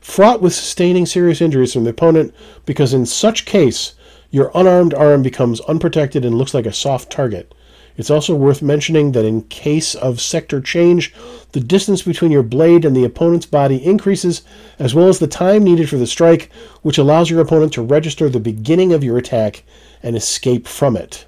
fraught 0.00 0.40
with 0.40 0.54
sustaining 0.54 1.04
serious 1.04 1.40
injuries 1.40 1.72
from 1.72 1.82
the 1.82 1.90
opponent 1.90 2.32
because, 2.64 2.94
in 2.94 3.06
such 3.06 3.44
case, 3.44 3.94
your 4.30 4.52
unarmed 4.54 4.94
arm 4.94 5.22
becomes 5.22 5.60
unprotected 5.62 6.24
and 6.24 6.38
looks 6.38 6.54
like 6.54 6.66
a 6.66 6.72
soft 6.72 7.10
target. 7.10 7.52
It's 7.96 8.10
also 8.10 8.34
worth 8.34 8.60
mentioning 8.60 9.12
that 9.12 9.24
in 9.24 9.42
case 9.42 9.94
of 9.94 10.20
sector 10.20 10.60
change, 10.60 11.14
the 11.52 11.60
distance 11.60 12.02
between 12.02 12.30
your 12.30 12.42
blade 12.42 12.84
and 12.84 12.94
the 12.94 13.04
opponent's 13.04 13.46
body 13.46 13.82
increases, 13.82 14.42
as 14.78 14.94
well 14.94 15.08
as 15.08 15.18
the 15.18 15.26
time 15.26 15.64
needed 15.64 15.88
for 15.88 15.96
the 15.96 16.06
strike, 16.06 16.50
which 16.82 16.98
allows 16.98 17.30
your 17.30 17.40
opponent 17.40 17.72
to 17.72 17.82
register 17.82 18.28
the 18.28 18.38
beginning 18.38 18.92
of 18.92 19.02
your 19.02 19.16
attack 19.16 19.64
and 20.02 20.14
escape 20.14 20.66
from 20.66 20.96
it. 20.96 21.24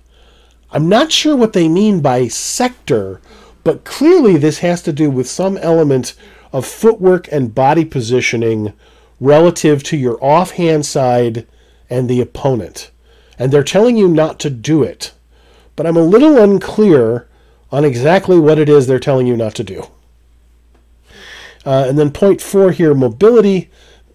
I'm 0.71 0.89
not 0.89 1.11
sure 1.11 1.35
what 1.35 1.55
they 1.55 1.69
mean 1.69 2.01
by 2.01 2.29
sector, 2.29 3.23
but 3.65 3.85
clearly 3.85 4.37
this 4.37 4.59
has 4.59 4.83
to 4.83 4.93
do 4.93 5.11
with 5.11 5.29
some 5.29 5.57
element 5.59 6.15
of 6.53 6.67
footwork 6.67 7.29
and 7.33 7.55
body 7.55 7.85
positioning 7.85 8.75
relative 9.21 9.83
to 9.85 9.97
your 9.97 10.23
offhand 10.23 10.85
side 10.85 11.47
and 11.89 12.09
the 12.09 12.21
opponent. 12.21 12.91
And 13.39 13.51
they're 13.51 13.65
telling 13.65 13.97
you 13.97 14.09
not 14.09 14.39
to 14.41 14.51
do 14.51 14.83
it 14.83 15.13
but 15.79 15.87
I'm 15.87 15.97
a 15.97 16.03
little 16.03 16.43
unclear 16.43 17.29
on 17.71 17.85
exactly 17.85 18.37
what 18.37 18.59
it 18.59 18.69
is 18.69 18.89
they're 18.89 18.99
telling 18.99 19.29
you 19.29 19.37
not 19.37 19.55
to 19.55 19.63
do. 19.63 19.85
Uh, 21.65 21.87
and 21.89 21.97
then 21.97 22.11
point 22.11 22.43
four 22.43 22.73
here 22.73 22.95
mobility 22.95 23.71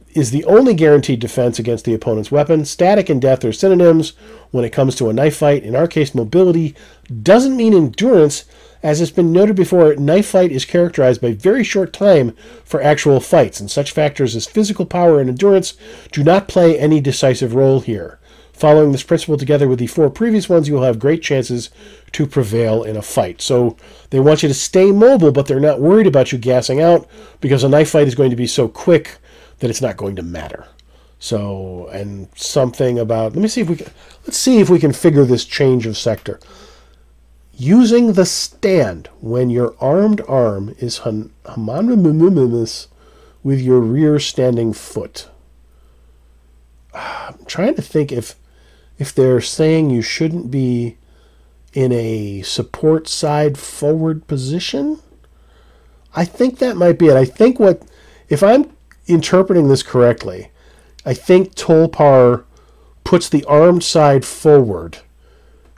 is 0.10 0.32
the 0.32 0.44
only 0.44 0.74
guaranteed 0.74 1.22
defense 1.22 1.60
against 1.60 1.86
the 1.86 1.94
opponent's 1.94 2.34
weapon. 2.34 2.66
Static 2.66 3.08
and 3.08 3.22
death 3.22 3.46
are 3.46 3.54
synonyms 3.54 4.10
when 4.52 4.66
it 4.66 4.72
comes 4.72 4.94
to 4.96 5.10
a 5.10 5.14
knife 5.14 5.38
fight. 5.38 5.64
In 5.64 5.74
our 5.74 5.88
case, 5.88 6.14
mobility 6.14 6.76
doesn't 7.22 7.56
mean 7.56 7.74
endurance. 7.74 8.44
As 8.84 9.00
has 9.00 9.12
been 9.12 9.32
noted 9.32 9.56
before, 9.56 9.96
knife 9.96 10.28
fight 10.28 10.52
is 10.52 10.66
characterized 10.66 11.22
by 11.22 11.32
very 11.32 11.64
short 11.64 11.94
time 11.94 12.36
for 12.66 12.84
actual 12.84 13.22
fights, 13.22 13.62
and 13.62 13.72
such 13.72 13.92
factors 13.92 14.36
as 14.36 14.48
physical 14.48 14.86
power 14.86 15.22
and 15.22 15.30
endurance 15.30 15.76
do 16.12 16.26
not 16.26 16.50
play 16.50 16.78
any 16.78 17.00
decisive 17.00 17.56
role 17.56 17.80
here. 17.80 18.20
Following 18.64 18.94
this 18.94 19.04
principle 19.04 19.36
together 19.36 19.68
with 19.68 19.80
the 19.80 19.88
four 19.88 20.10
previous 20.10 20.48
ones, 20.48 20.70
you 20.70 20.74
will 20.74 20.84
have 20.84 20.98
great 20.98 21.22
chances 21.22 21.70
to 22.14 22.26
prevail 22.26 22.82
in 22.82 22.96
a 22.96 23.02
fight. 23.02 23.42
So 23.42 23.76
they 24.10 24.22
want 24.22 24.42
you 24.42 24.48
to 24.48 24.56
stay 24.56 24.90
mobile, 24.94 25.34
but 25.34 25.48
they're 25.48 25.60
not 25.60 25.82
worried 25.82 26.08
about 26.08 26.32
you 26.32 26.38
gassing 26.38 26.80
out 26.80 27.06
because 27.42 27.66
a 27.66 27.68
knife 27.68 27.90
fight 27.90 28.08
is 28.08 28.16
going 28.16 28.30
to 28.30 28.38
be 28.38 28.48
so 28.48 28.70
quick 28.70 29.18
that 29.60 29.70
it's 29.70 29.82
not 29.82 29.98
going 29.98 30.16
to 30.16 30.24
matter. 30.24 30.66
So, 31.20 31.90
and 31.92 32.30
something 32.36 32.98
about, 33.00 33.34
let 33.34 33.42
me 33.42 33.50
see 33.50 33.60
if 33.60 33.70
we 33.70 33.76
can, 33.76 33.92
let's 34.26 34.38
see 34.38 34.62
if 34.62 34.70
we 34.70 34.80
can 34.80 34.94
figure 34.94 35.26
this 35.26 35.44
change 35.44 35.86
of 35.86 35.98
sector. 35.98 36.40
Using 37.58 38.14
the 38.14 38.26
stand 38.26 39.10
when 39.20 39.50
your 39.50 39.76
armed 39.82 40.22
arm 40.26 40.74
is 40.80 41.00
homonymous 41.00 42.88
with 43.44 43.60
your 43.60 43.82
rear 43.82 44.20
standing 44.20 44.72
foot. 44.72 45.28
I'm 46.94 47.44
trying 47.46 47.76
to 47.76 47.82
think 47.82 48.14
if 48.14 48.36
if 49.04 49.14
they're 49.14 49.42
saying 49.42 49.90
you 49.90 50.02
shouldn't 50.02 50.50
be 50.50 50.96
in 51.74 51.92
a 51.92 52.42
support 52.44 53.06
side 53.06 53.58
forward 53.58 54.26
position. 54.28 54.98
I 56.16 56.24
think 56.24 56.60
that 56.60 56.78
might 56.78 56.98
be 56.98 57.08
it. 57.08 57.18
I 57.18 57.26
think 57.26 57.60
what 57.60 57.82
if 58.30 58.42
I'm 58.42 58.72
interpreting 59.06 59.68
this 59.68 59.84
correctly, 59.84 60.52
I 61.06 61.14
think 61.14 61.54
Tolpar 61.54 62.46
puts 63.04 63.28
the 63.28 63.44
armed 63.44 63.84
side 63.84 64.24
forward 64.24 65.00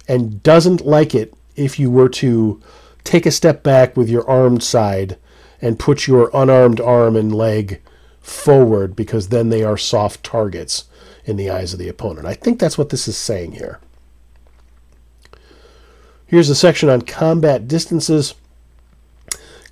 and 0.07 0.43
doesn't 0.43 0.85
like 0.85 1.15
it 1.15 1.33
if 1.55 1.79
you 1.79 1.89
were 1.89 2.09
to 2.09 2.61
take 3.03 3.25
a 3.25 3.31
step 3.31 3.63
back 3.63 3.97
with 3.97 4.07
your 4.07 4.29
armed 4.29 4.61
side 4.61 5.17
and 5.63 5.79
put 5.79 6.05
your 6.05 6.29
unarmed 6.31 6.79
arm 6.79 7.15
and 7.15 7.33
leg 7.33 7.81
forward 8.21 8.95
because 8.95 9.29
then 9.29 9.49
they 9.49 9.63
are 9.63 9.77
soft 9.77 10.23
targets 10.23 10.83
in 11.25 11.35
the 11.37 11.49
eyes 11.49 11.73
of 11.73 11.79
the 11.79 11.89
opponent. 11.89 12.25
I 12.25 12.33
think 12.33 12.59
that's 12.59 12.77
what 12.77 12.89
this 12.89 13.07
is 13.07 13.17
saying 13.17 13.53
here. 13.53 13.79
Here's 16.27 16.49
a 16.49 16.55
section 16.55 16.89
on 16.89 17.01
combat 17.01 17.67
distances. 17.67 18.35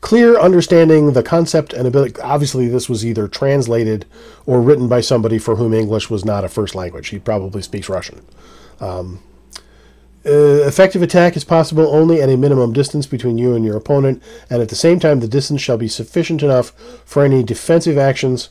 Clear 0.01 0.37
understanding 0.37 1.13
the 1.13 1.23
concept 1.23 1.71
and 1.73 1.87
ability. 1.87 2.19
Obviously, 2.21 2.67
this 2.67 2.89
was 2.89 3.05
either 3.05 3.27
translated 3.27 4.05
or 4.45 4.61
written 4.61 4.87
by 4.87 5.01
somebody 5.01 5.39
for 5.39 5.55
whom 5.55 5.73
English 5.73 6.09
was 6.09 6.25
not 6.25 6.43
a 6.43 6.49
first 6.49 6.75
language. 6.75 7.07
He 7.07 7.19
probably 7.19 7.61
speaks 7.61 7.87
Russian. 7.87 8.25
Um, 8.81 9.23
uh, 10.25 10.65
effective 10.65 11.01
attack 11.01 11.35
is 11.35 11.43
possible 11.43 11.87
only 11.87 12.21
at 12.21 12.29
a 12.29 12.37
minimum 12.37 12.71
distance 12.71 13.05
between 13.05 13.37
you 13.37 13.55
and 13.55 13.65
your 13.65 13.75
opponent, 13.75 14.23
and 14.49 14.61
at 14.61 14.69
the 14.69 14.75
same 14.75 14.99
time, 14.99 15.19
the 15.19 15.27
distance 15.27 15.61
shall 15.61 15.77
be 15.77 15.89
sufficient 15.89 16.41
enough 16.41 16.69
for 17.05 17.23
any 17.23 17.43
defensive 17.43 17.97
actions. 17.97 18.49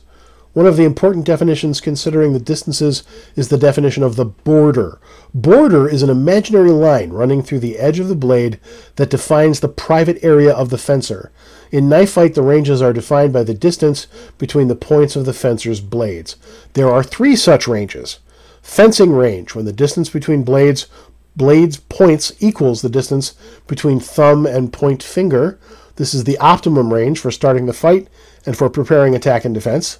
One 0.53 0.67
of 0.67 0.77
the 0.77 0.83
important 0.83 1.25
definitions 1.25 1.81
considering 1.81 2.33
the 2.33 2.39
distances 2.39 3.03
is 3.35 3.49
the 3.49 3.57
definition 3.57 4.03
of 4.03 4.15
the 4.15 4.25
border. 4.25 4.99
Border 5.33 5.89
is 5.89 6.03
an 6.03 6.11
imaginary 6.11 6.69
line 6.69 7.09
running 7.09 7.41
through 7.41 7.59
the 7.59 7.79
edge 7.79 7.99
of 7.99 8.07
the 8.07 8.15
blade 8.15 8.59
that 8.95 9.09
defines 9.09 9.59
the 9.59 9.67
private 9.67 10.23
area 10.23 10.53
of 10.53 10.69
the 10.69 10.77
fencer. 10.77 11.31
In 11.71 11.89
knife 11.89 12.11
fight, 12.11 12.35
the 12.35 12.43
ranges 12.43 12.83
are 12.83 12.93
defined 12.93 13.33
by 13.33 13.43
the 13.43 13.55
distance 13.55 14.05
between 14.37 14.67
the 14.67 14.75
points 14.75 15.15
of 15.15 15.25
the 15.25 15.33
fencer's 15.33 15.81
blades. 15.81 16.35
There 16.73 16.91
are 16.91 17.03
three 17.03 17.35
such 17.35 17.67
ranges. 17.67 18.19
Fencing 18.61 19.11
range, 19.11 19.55
when 19.55 19.65
the 19.65 19.73
distance 19.73 20.09
between 20.09 20.43
blades 20.43 20.87
blade's 21.35 21.77
points 21.77 22.31
equals 22.39 22.81
the 22.81 22.89
distance 22.89 23.33
between 23.65 23.99
thumb 23.99 24.45
and 24.45 24.71
point 24.71 25.01
finger. 25.01 25.59
This 25.95 26.13
is 26.13 26.23
the 26.23 26.37
optimum 26.37 26.93
range 26.93 27.19
for 27.19 27.31
starting 27.31 27.65
the 27.65 27.73
fight 27.73 28.07
and 28.45 28.57
for 28.57 28.69
preparing 28.69 29.15
attack 29.15 29.45
and 29.45 29.53
defense. 29.53 29.99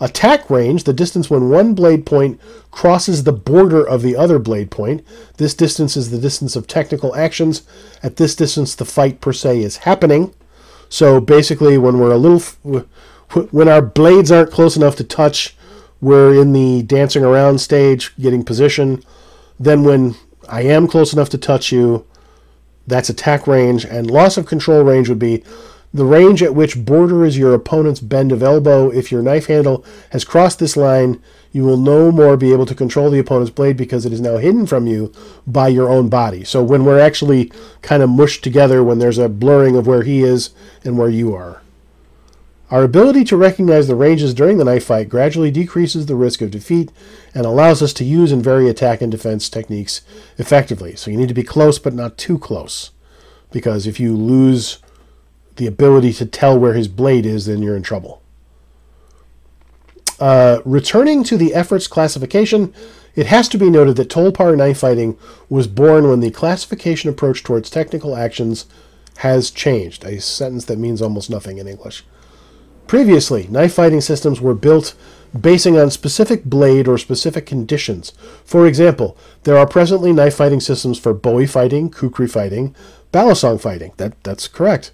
Attack 0.00 0.48
range, 0.48 0.84
the 0.84 0.92
distance 0.92 1.28
when 1.28 1.50
one 1.50 1.74
blade 1.74 2.06
point 2.06 2.40
crosses 2.70 3.24
the 3.24 3.32
border 3.32 3.86
of 3.86 4.02
the 4.02 4.16
other 4.16 4.38
blade 4.38 4.70
point. 4.70 5.04
This 5.38 5.54
distance 5.54 5.96
is 5.96 6.10
the 6.10 6.18
distance 6.18 6.54
of 6.54 6.66
technical 6.66 7.14
actions. 7.16 7.62
At 8.02 8.16
this 8.16 8.36
distance, 8.36 8.74
the 8.74 8.84
fight 8.84 9.20
per 9.20 9.32
se 9.32 9.60
is 9.60 9.78
happening. 9.78 10.34
So 10.88 11.20
basically, 11.20 11.78
when 11.78 11.98
we're 11.98 12.12
a 12.12 12.18
little, 12.18 12.40
when 13.50 13.68
our 13.68 13.82
blades 13.82 14.30
aren't 14.30 14.52
close 14.52 14.76
enough 14.76 14.96
to 14.96 15.04
touch, 15.04 15.56
we're 16.00 16.40
in 16.40 16.52
the 16.52 16.82
dancing 16.82 17.24
around 17.24 17.58
stage, 17.58 18.14
getting 18.16 18.44
position. 18.44 19.02
Then 19.58 19.82
when 19.82 20.14
I 20.48 20.62
am 20.62 20.88
close 20.88 21.12
enough 21.12 21.28
to 21.30 21.38
touch 21.38 21.70
you. 21.70 22.06
That's 22.86 23.10
attack 23.10 23.46
range. 23.46 23.84
And 23.84 24.10
loss 24.10 24.38
of 24.38 24.46
control 24.46 24.82
range 24.82 25.08
would 25.08 25.18
be 25.18 25.44
the 25.92 26.04
range 26.04 26.42
at 26.42 26.54
which 26.54 26.84
borders 26.84 27.38
your 27.38 27.54
opponent's 27.54 28.00
bend 28.00 28.32
of 28.32 28.42
elbow. 28.42 28.90
If 28.90 29.10
your 29.10 29.22
knife 29.22 29.46
handle 29.46 29.84
has 30.10 30.24
crossed 30.24 30.58
this 30.58 30.76
line, 30.76 31.22
you 31.50 31.64
will 31.64 31.78
no 31.78 32.12
more 32.12 32.36
be 32.36 32.52
able 32.52 32.66
to 32.66 32.74
control 32.74 33.10
the 33.10 33.18
opponent's 33.18 33.50
blade 33.50 33.76
because 33.76 34.04
it 34.04 34.12
is 34.12 34.20
now 34.20 34.36
hidden 34.36 34.66
from 34.66 34.86
you 34.86 35.12
by 35.46 35.68
your 35.68 35.88
own 35.88 36.08
body. 36.08 36.44
So 36.44 36.62
when 36.62 36.84
we're 36.84 37.00
actually 37.00 37.50
kind 37.80 38.02
of 38.02 38.10
mushed 38.10 38.44
together, 38.44 38.84
when 38.84 38.98
there's 38.98 39.18
a 39.18 39.28
blurring 39.28 39.76
of 39.76 39.86
where 39.86 40.02
he 40.02 40.22
is 40.22 40.50
and 40.84 40.98
where 40.98 41.08
you 41.08 41.34
are. 41.34 41.62
Our 42.70 42.82
ability 42.82 43.24
to 43.24 43.36
recognize 43.38 43.88
the 43.88 43.94
ranges 43.94 44.34
during 44.34 44.58
the 44.58 44.64
knife 44.64 44.84
fight 44.84 45.08
gradually 45.08 45.50
decreases 45.50 46.04
the 46.04 46.16
risk 46.16 46.42
of 46.42 46.50
defeat 46.50 46.92
and 47.34 47.46
allows 47.46 47.80
us 47.80 47.94
to 47.94 48.04
use 48.04 48.30
and 48.30 48.44
vary 48.44 48.68
attack 48.68 49.00
and 49.00 49.10
defense 49.10 49.48
techniques 49.48 50.02
effectively. 50.36 50.94
So 50.94 51.10
you 51.10 51.16
need 51.16 51.28
to 51.28 51.34
be 51.34 51.42
close, 51.42 51.78
but 51.78 51.94
not 51.94 52.18
too 52.18 52.38
close. 52.38 52.90
Because 53.50 53.86
if 53.86 53.98
you 53.98 54.14
lose 54.14 54.80
the 55.58 55.66
ability 55.66 56.12
to 56.14 56.26
tell 56.26 56.58
where 56.58 56.72
his 56.72 56.88
blade 56.88 57.26
is, 57.26 57.46
then 57.46 57.62
you're 57.62 57.76
in 57.76 57.82
trouble. 57.82 58.22
Uh, 60.18 60.60
returning 60.64 61.22
to 61.22 61.36
the 61.36 61.54
efforts 61.54 61.86
classification, 61.86 62.74
it 63.14 63.26
has 63.26 63.48
to 63.48 63.58
be 63.58 63.70
noted 63.70 63.96
that 63.96 64.08
Tolpar 64.08 64.56
knife 64.56 64.78
fighting 64.78 65.16
was 65.48 65.66
born 65.66 66.08
when 66.08 66.20
the 66.20 66.30
classification 66.30 67.10
approach 67.10 67.44
towards 67.44 67.70
technical 67.70 68.16
actions 68.16 68.66
has 69.18 69.50
changed. 69.50 70.04
A 70.04 70.20
sentence 70.20 70.64
that 70.66 70.78
means 70.78 71.02
almost 71.02 71.30
nothing 71.30 71.58
in 71.58 71.68
English. 71.68 72.04
Previously, 72.86 73.46
knife 73.48 73.74
fighting 73.74 74.00
systems 74.00 74.40
were 74.40 74.54
built 74.54 74.94
basing 75.38 75.78
on 75.78 75.90
specific 75.90 76.44
blade 76.44 76.88
or 76.88 76.96
specific 76.96 77.44
conditions. 77.44 78.12
For 78.44 78.66
example, 78.66 79.16
there 79.42 79.58
are 79.58 79.66
presently 79.66 80.12
knife 80.12 80.36
fighting 80.36 80.60
systems 80.60 80.98
for 80.98 81.12
bowie 81.12 81.46
fighting, 81.46 81.90
kukri 81.90 82.28
fighting, 82.28 82.74
balisong 83.12 83.60
fighting. 83.60 83.92
That, 83.98 84.22
that's 84.24 84.48
correct. 84.48 84.92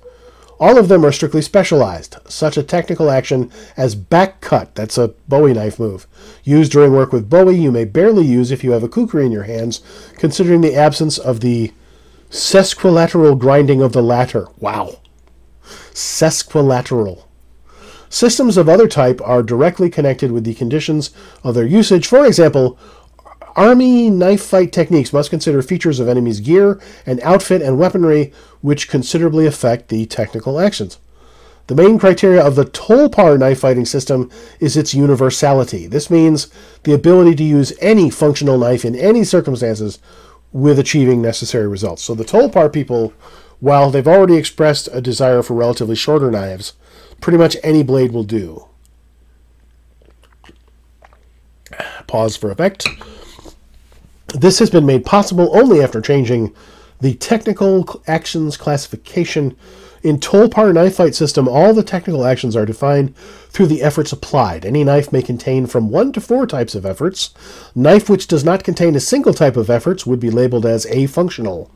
All 0.61 0.79
of 0.79 0.89
them 0.89 1.05
are 1.05 1.13
strictly 1.13 1.43
specialized. 1.43 2.17
Such 2.29 2.57
a 2.57 2.63
technical 2.63 3.11
action 3.11 3.51
as 3.77 3.95
back 3.95 4.41
cut, 4.41 4.75
that's 4.75 4.99
a 4.99 5.09
bowie 5.29 5.53
knife 5.53 5.79
move. 5.79 6.07
Used 6.45 6.73
during 6.73 6.93
work 6.93 7.13
with 7.13 7.29
bowie, 7.29 7.59
you 7.59 7.73
may 7.73 7.85
barely 7.85 8.25
use 8.25 8.51
if 8.51 8.63
you 8.63 8.71
have 8.73 8.83
a 8.83 8.89
kukri 8.89 9.27
in 9.27 9.33
your 9.33 9.45
hands, 9.45 9.81
considering 10.17 10.61
the 10.61 10.77
absence 10.77 11.19
of 11.19 11.41
the 11.41 11.73
sesquilateral 12.31 13.35
grinding 13.35 13.83
of 13.83 13.93
the 13.93 14.03
latter. 14.03 14.47
Wow. 14.59 15.01
Sesquilateral. 15.93 17.29
Systems 18.09 18.57
of 18.57 18.69
other 18.69 18.87
type 18.87 19.21
are 19.25 19.43
directly 19.43 19.91
connected 19.91 20.31
with 20.31 20.45
the 20.45 20.55
conditions 20.55 21.11
of 21.43 21.55
their 21.55 21.67
usage. 21.67 22.07
For 22.07 22.25
example, 22.25 22.79
Army 23.57 24.11
knife 24.11 24.43
fight 24.43 24.73
techniques 24.73 25.13
must 25.13 25.31
consider 25.31 25.63
features 25.63 26.01
of 26.01 26.09
enemies' 26.09 26.41
gear 26.41 26.81
and 27.07 27.21
outfit 27.21 27.63
and 27.63 27.79
weaponry 27.79 28.33
which 28.61 28.89
considerably 28.89 29.47
affect 29.47 29.89
the 29.89 30.07
technical 30.07 30.59
actions. 30.59 30.99
The 31.67 31.75
main 31.75 31.99
criteria 31.99 32.45
of 32.45 32.57
the 32.57 32.67
Tolpar 32.67 33.39
knife 33.39 33.61
fighting 33.61 33.87
system 33.87 34.31
is 34.61 34.77
its 34.77 34.93
universality. 34.93 35.87
This 35.87 36.11
means 36.11 36.49
the 36.83 36.93
ability 36.93 37.37
to 37.37 37.45
use 37.45 37.73
any 37.81 38.11
functional 38.11 38.59
knife 38.59 38.85
in 38.85 38.95
any 38.95 39.25
circumstances 39.25 39.99
with 40.53 40.79
achieving 40.79 41.23
necessary 41.23 41.67
results. 41.67 42.03
So 42.03 42.15
the 42.15 42.25
Tolpar 42.25 42.71
people, 42.71 43.15
while 43.61 43.91
they've 43.91 44.07
already 44.07 44.37
expressed 44.37 44.89
a 44.93 45.01
desire 45.01 45.43
for 45.43 45.55
relatively 45.55 45.97
shorter 45.97 46.31
knives, 46.31 46.75
pretty 47.21 47.39
much 47.39 47.57
any 47.63 47.83
blade 47.83 48.13
will 48.13 48.25
do. 48.25 48.67
Pause 52.07 52.37
for 52.37 52.51
effect. 52.51 52.87
This 54.45 54.59
has 54.59 54.69
been 54.69 54.85
made 54.85 55.07
possible 55.07 55.49
only 55.57 55.83
after 55.83 56.03
changing 56.03 56.55
the 57.01 57.15
technical 57.15 58.03
actions 58.07 58.59
classification. 58.59 59.57
In 60.03 60.21
Tolpar 60.21 60.75
knife 60.75 60.97
fight 60.97 61.15
system, 61.15 61.49
all 61.49 61.73
the 61.73 61.83
technical 61.83 62.27
actions 62.27 62.55
are 62.55 62.67
defined 62.67 63.17
through 63.49 63.69
the 63.69 63.81
efforts 63.81 64.13
applied. 64.13 64.67
Any 64.67 64.85
knife 64.85 65.11
may 65.11 65.23
contain 65.23 65.65
from 65.65 65.89
one 65.89 66.13
to 66.13 66.21
four 66.21 66.47
types 66.47 66.75
of 66.75 66.85
efforts. 66.85 67.33
Knife 67.75 68.11
which 68.11 68.27
does 68.27 68.45
not 68.45 68.65
contain 68.65 68.95
a 68.95 69.01
single 69.01 69.33
type 69.33 69.57
of 69.57 69.71
efforts 69.71 70.05
would 70.05 70.21
be 70.21 70.31
labeled 70.31 70.67
as 70.67 70.85
afunctional. 70.85 71.71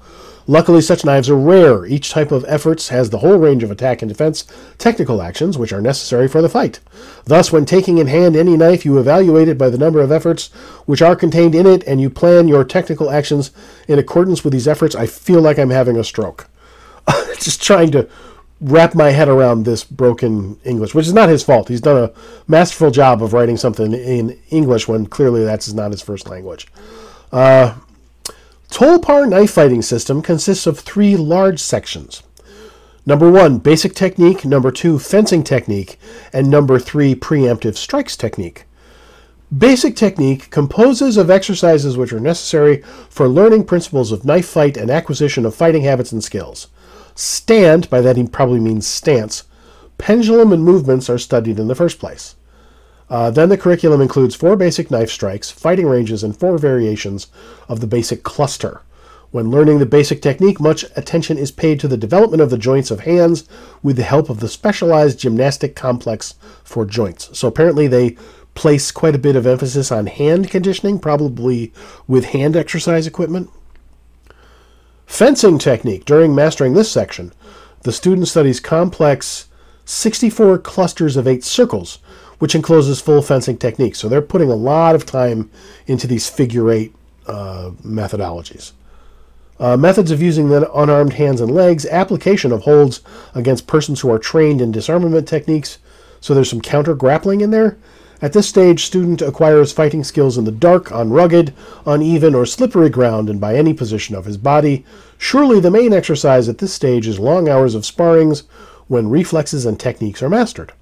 Luckily, 0.51 0.81
such 0.81 1.05
knives 1.05 1.29
are 1.29 1.37
rare. 1.37 1.85
Each 1.85 2.09
type 2.09 2.33
of 2.33 2.43
efforts 2.49 2.89
has 2.89 3.11
the 3.11 3.19
whole 3.19 3.37
range 3.37 3.63
of 3.63 3.71
attack 3.71 4.01
and 4.01 4.09
defense 4.09 4.47
technical 4.79 5.21
actions 5.21 5.59
which 5.59 5.75
are 5.75 5.81
necessary 5.83 6.27
for 6.27 6.41
the 6.41 6.49
fight. 6.49 6.81
Thus, 7.27 7.53
when 7.53 7.67
taking 7.67 7.99
in 7.99 8.07
hand 8.07 8.35
any 8.35 8.57
knife, 8.57 8.87
you 8.87 8.99
evaluate 8.99 9.49
it 9.49 9.59
by 9.59 9.69
the 9.69 9.77
number 9.77 10.01
of 10.01 10.11
efforts 10.11 10.47
which 10.87 11.03
are 11.03 11.15
contained 11.15 11.55
in 11.55 11.67
it, 11.67 11.85
and 11.87 12.01
you 12.01 12.09
plan 12.09 12.49
your 12.49 12.65
technical 12.65 13.11
actions 13.11 13.51
in 13.89 13.99
accordance 13.99 14.43
with 14.43 14.55
these 14.55 14.67
efforts. 14.67 14.97
I 14.97 15.05
feel 15.05 15.43
like 15.43 15.59
I'm 15.59 15.69
having 15.69 15.99
a 15.99 16.03
stroke. 16.03 16.49
Just 17.39 17.63
trying 17.63 17.91
to 17.91 18.09
wrap 18.59 18.95
my 18.95 19.11
head 19.11 19.29
around 19.29 19.67
this 19.67 19.85
broken 19.85 20.59
English, 20.65 20.95
which 20.95 21.07
is 21.07 21.13
not 21.13 21.29
his 21.29 21.45
fault. 21.45 21.69
He's 21.69 21.83
done 21.83 22.03
a 22.03 22.13
masterful 22.47 22.91
job 22.91 23.23
of 23.23 23.35
writing 23.35 23.59
something 23.59 23.93
in 23.93 24.39
English 24.49 24.89
when 24.89 25.05
clearly 25.05 25.45
that's 25.45 25.71
not 25.75 25.91
his 25.91 26.01
first 26.01 26.27
language. 26.27 26.69
Uh, 27.31 27.75
Tolpar 28.71 29.29
knife 29.29 29.51
fighting 29.53 29.83
system 29.83 30.23
consists 30.23 30.67
of 30.67 30.79
three 30.79 31.17
large 31.17 31.61
sections. 31.61 32.23
Number 33.07 33.31
one, 33.31 33.59
basic 33.59 33.95
technique. 33.95 34.45
Number 34.45 34.71
two, 34.71 34.99
fencing 34.99 35.43
technique. 35.43 35.99
And 36.33 36.51
number 36.51 36.79
three, 36.79 37.15
preemptive 37.15 37.77
strikes 37.77 38.17
technique. 38.17 38.67
Basic 39.57 39.97
technique 39.97 40.51
composes 40.51 41.17
of 41.17 41.31
exercises 41.31 41.97
which 41.97 42.13
are 42.13 42.21
necessary 42.21 42.83
for 43.09 43.27
learning 43.27 43.65
principles 43.65 44.13
of 44.13 44.27
knife 44.27 44.47
fight 44.47 44.77
and 44.77 44.91
acquisition 44.91 45.47
of 45.47 45.55
fighting 45.55 45.83
habits 45.83 46.13
and 46.13 46.23
skills. 46.23 46.69
Stand, 47.15 47.89
by 47.89 48.03
that 48.03 48.19
he 48.19 48.27
probably 48.27 48.61
means 48.61 48.87
stance, 48.87 49.45
pendulum 49.97 50.53
and 50.53 50.63
movements 50.63 51.09
are 51.09 51.17
studied 51.17 51.59
in 51.59 51.67
the 51.67 51.75
first 51.75 51.99
place. 51.99 52.37
Uh, 53.11 53.31
then 53.31 53.49
the 53.49 53.57
curriculum 53.57 54.01
includes 54.01 54.35
four 54.35 54.57
basic 54.57 54.91
knife 54.91 55.11
strikes, 55.11 55.51
fighting 55.51 55.87
ranges, 55.87 56.23
and 56.23 56.39
four 56.39 56.59
variations 56.59 57.29
of 57.69 57.81
the 57.81 57.87
basic 57.87 58.23
cluster. 58.23 58.83
When 59.31 59.51
learning 59.51 59.79
the 59.79 59.87
basic 59.87 60.23
technique, 60.23 60.59
much 60.59 60.85
attention 60.97 61.37
is 61.37 61.51
paid 61.51 61.81
to 61.81 61.89
the 61.89 61.99
development 61.99 62.41
of 62.41 62.49
the 62.49 62.57
joints 62.57 62.91
of 62.91 63.01
hands 63.01 63.47
with 63.83 63.97
the 63.97 64.03
help 64.03 64.31
of 64.31 64.41
the 64.41 64.49
specialized 64.49 65.19
gymnastic 65.19 65.77
complex 65.77 66.35
for 66.65 66.87
joints. 66.87 67.37
So 67.39 67.49
apparently 67.49 67.87
they 67.87 68.17
place 68.55 68.91
quite 68.91 69.15
a 69.15 69.19
bit 69.19 69.37
of 69.37 69.47
emphasis 69.47 69.93
on 69.93 70.07
hand 70.07 70.51
conditioning, 70.51 70.99
probably 70.99 71.73
with 72.07 72.27
hand 72.27 72.57
exercise 72.57 73.07
equipment. 73.07 73.51
Fencing 75.07 75.59
technique. 75.59 76.05
During 76.05 76.35
mastering 76.35 76.73
this 76.73 76.91
section, 76.91 77.33
the 77.83 77.93
student 77.93 78.29
studies 78.29 78.61
complex 78.61 79.49
64 79.85 80.59
clusters 80.59 81.17
of 81.17 81.29
eight 81.29 81.45
circles 81.45 81.99
which 82.39 82.55
encloses 82.55 83.01
full 83.01 83.23
fencing 83.23 83.57
techniques. 83.57 83.99
So 83.99 84.09
they're 84.09 84.23
putting 84.23 84.51
a 84.51 84.55
lot 84.55 84.95
of 84.95 85.07
time 85.07 85.51
into 85.87 86.07
these 86.07 86.29
figure 86.29 86.71
eight 86.71 86.95
uh, 87.27 87.71
methodologies. 87.85 88.73
Uh, 89.61 89.77
methods 89.77 90.11
of 90.13 90.23
using 90.23 90.49
the 90.49 90.73
unarmed 90.73 91.15
hands 91.15 91.41
and 91.41 91.51
legs, 91.51 91.85
application 91.87 92.53
of 92.53 92.63
holds 92.63 93.01
against 93.35 93.67
persons 93.67 94.01
who 94.01 94.11
are 94.11 94.19
trained 94.19 94.61
in 94.61 94.71
disarmament 94.71 95.27
techniques. 95.27 95.79
So 96.21 96.33
there's 96.33 96.51
some 96.51 96.61
counter 96.61 96.95
grappling 96.95 97.41
in 97.41 97.51
there. 97.51 97.77
At 98.21 98.33
this 98.33 98.49
stage, 98.49 98.85
student 98.85 99.23
acquires 99.23 99.73
fighting 99.73 100.03
skills 100.03 100.39
in 100.39 100.45
the 100.45 100.51
dark, 100.51 100.91
on 100.91 101.11
rugged, 101.11 101.55
uneven, 101.87 102.35
or 102.35 102.47
slippery 102.47 102.91
ground, 102.91 103.31
and 103.31 103.41
by 103.41 103.55
any 103.55 103.73
position 103.73 104.17
of 104.17 104.25
his 104.25 104.37
body. 104.37 104.85
Surely 105.19 105.61
the 105.61 105.71
main 105.71 105.93
exercise 105.93 106.49
at 106.49 106.59
this 106.59 106.73
stage 106.73 107.07
is 107.07 107.21
long 107.21 107.49
hours 107.49 107.77
of 107.77 107.87
sparrings 107.87 108.43
when 108.89 109.11
reflexes 109.11 109.67
and 109.67 109.79
techniques 109.79 110.23
are 110.23 110.29
mastered. 110.29 110.73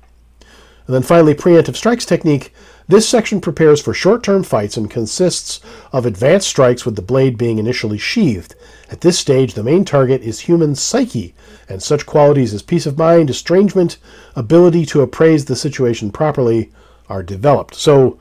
And 0.87 0.95
then 0.95 1.03
finally, 1.03 1.35
preemptive 1.35 1.77
strikes 1.77 2.07
technique. 2.07 2.53
This 2.89 3.09
section 3.09 3.41
prepares 3.41 3.83
for 3.83 3.93
short 3.93 4.23
term 4.23 4.45
fights 4.45 4.77
and 4.77 4.91
consists 4.91 5.61
of 5.93 6.07
advanced 6.07 6.47
strikes 6.47 6.85
with 6.85 6.95
the 6.95 7.03
blade 7.03 7.37
being 7.37 7.59
initially 7.59 7.99
sheathed. 7.99 8.55
At 8.89 9.01
this 9.01 9.19
stage, 9.19 9.55
the 9.55 9.65
main 9.65 9.85
target 9.85 10.23
is 10.23 10.41
human 10.41 10.77
psyche, 10.77 11.35
and 11.69 11.83
such 11.83 12.07
qualities 12.07 12.55
as 12.55 12.63
peace 12.63 12.87
of 12.87 12.97
mind, 12.97 13.31
estrangement, 13.31 13.99
ability 14.37 14.87
to 14.87 15.01
appraise 15.01 15.47
the 15.47 15.57
situation 15.57 16.13
properly 16.13 16.71
are 17.09 17.25
developed. 17.25 17.75
So, 17.75 18.19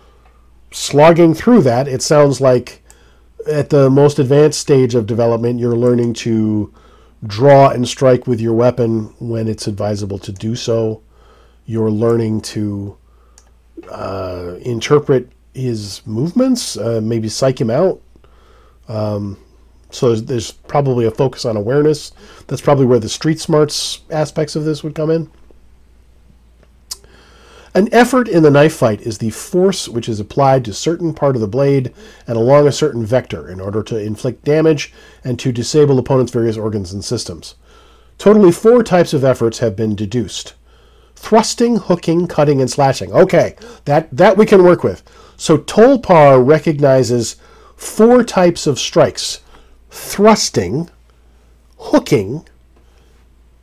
slogging 0.71 1.35
through 1.35 1.61
that, 1.61 1.87
it 1.87 2.01
sounds 2.01 2.41
like 2.41 2.83
at 3.47 3.69
the 3.69 3.91
most 3.91 4.17
advanced 4.17 4.59
stage 4.59 4.95
of 4.95 5.05
development, 5.05 5.59
you're 5.59 5.75
learning 5.75 6.13
to 6.13 6.73
draw 7.27 7.69
and 7.69 7.87
strike 7.87 8.25
with 8.25 8.41
your 8.41 8.53
weapon 8.53 9.13
when 9.19 9.47
it's 9.47 9.67
advisable 9.67 10.17
to 10.19 10.31
do 10.31 10.55
so 10.55 11.03
you're 11.65 11.91
learning 11.91 12.41
to 12.41 12.97
uh, 13.89 14.55
interpret 14.61 15.31
his 15.53 16.01
movements, 16.05 16.77
uh, 16.77 17.01
maybe 17.01 17.29
psych 17.29 17.59
him 17.59 17.69
out. 17.69 18.01
Um, 18.87 19.37
so 19.89 20.09
there's, 20.09 20.23
there's, 20.23 20.51
probably 20.51 21.05
a 21.05 21.11
focus 21.11 21.45
on 21.45 21.55
awareness. 21.57 22.11
That's 22.47 22.61
probably 22.61 22.85
where 22.85 22.99
the 22.99 23.09
street 23.09 23.39
smarts 23.39 24.01
aspects 24.11 24.55
of 24.55 24.65
this 24.65 24.83
would 24.83 24.93
come 24.93 25.09
in. 25.09 25.31
An 27.73 27.93
effort 27.93 28.27
in 28.27 28.43
the 28.43 28.51
knife 28.51 28.73
fight 28.73 29.01
is 29.01 29.17
the 29.17 29.31
force 29.31 29.89
which 29.89 30.07
is 30.07 30.19
applied 30.19 30.63
to 30.65 30.73
certain 30.73 31.13
part 31.13 31.35
of 31.35 31.41
the 31.41 31.47
blade 31.47 31.93
and 32.25 32.37
along 32.37 32.67
a 32.67 32.71
certain 32.71 33.05
vector 33.05 33.49
in 33.49 33.59
order 33.59 33.83
to 33.83 33.97
inflict 33.97 34.45
damage 34.45 34.93
and 35.23 35.37
to 35.39 35.51
disable 35.51 35.99
opponent's 35.99 36.31
various 36.31 36.57
organs 36.57 36.93
and 36.93 37.03
systems. 37.03 37.55
Totally 38.17 38.51
four 38.51 38.81
types 38.81 39.13
of 39.13 39.25
efforts 39.25 39.59
have 39.59 39.75
been 39.75 39.95
deduced 39.95 40.53
thrusting, 41.15 41.77
hooking, 41.77 42.27
cutting, 42.27 42.61
and 42.61 42.69
slashing. 42.69 43.11
Okay, 43.11 43.55
that, 43.85 44.15
that 44.15 44.37
we 44.37 44.45
can 44.45 44.63
work 44.63 44.83
with. 44.83 45.03
So 45.37 45.57
Tolpar 45.57 46.45
recognizes 46.45 47.37
four 47.75 48.23
types 48.23 48.67
of 48.67 48.79
strikes 48.79 49.41
thrusting, 49.89 50.89
hooking, 51.77 52.45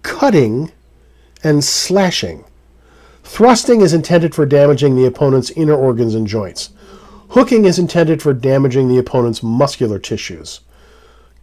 cutting, 0.03 0.73
and 1.45 1.63
slashing. 1.63 2.45
Thrusting 3.23 3.81
is 3.81 3.93
intended 3.93 4.35
for 4.35 4.47
damaging 4.47 4.97
the 4.97 5.07
opponent's 5.07 5.51
inner 5.51 5.75
organs 5.75 6.15
and 6.15 6.27
joints. 6.27 6.71
Hooking 7.31 7.65
is 7.65 7.79
intended 7.79 8.21
for 8.21 8.35
damaging 8.35 8.89
the 8.89 8.99
opponent's 8.99 9.43
muscular 9.43 9.99
tissues. 9.99 10.61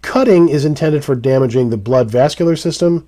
Cutting 0.02 0.50
is 0.50 0.66
intended 0.66 1.04
for 1.04 1.16
damaging 1.16 1.70
the 1.70 1.78
blood 1.78 2.10
vascular 2.10 2.56
system 2.56 3.08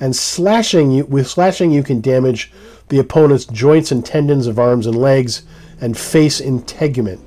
and 0.00 0.14
slashing 0.14 0.90
you 0.90 1.04
with 1.06 1.28
slashing 1.28 1.70
you 1.70 1.82
can 1.82 2.00
damage 2.00 2.52
the 2.88 2.98
opponent's 2.98 3.44
joints 3.46 3.90
and 3.90 4.04
tendons 4.04 4.46
of 4.46 4.58
arms 4.58 4.86
and 4.86 4.96
legs 4.96 5.42
and 5.80 5.96
face 5.96 6.40
integument. 6.40 7.20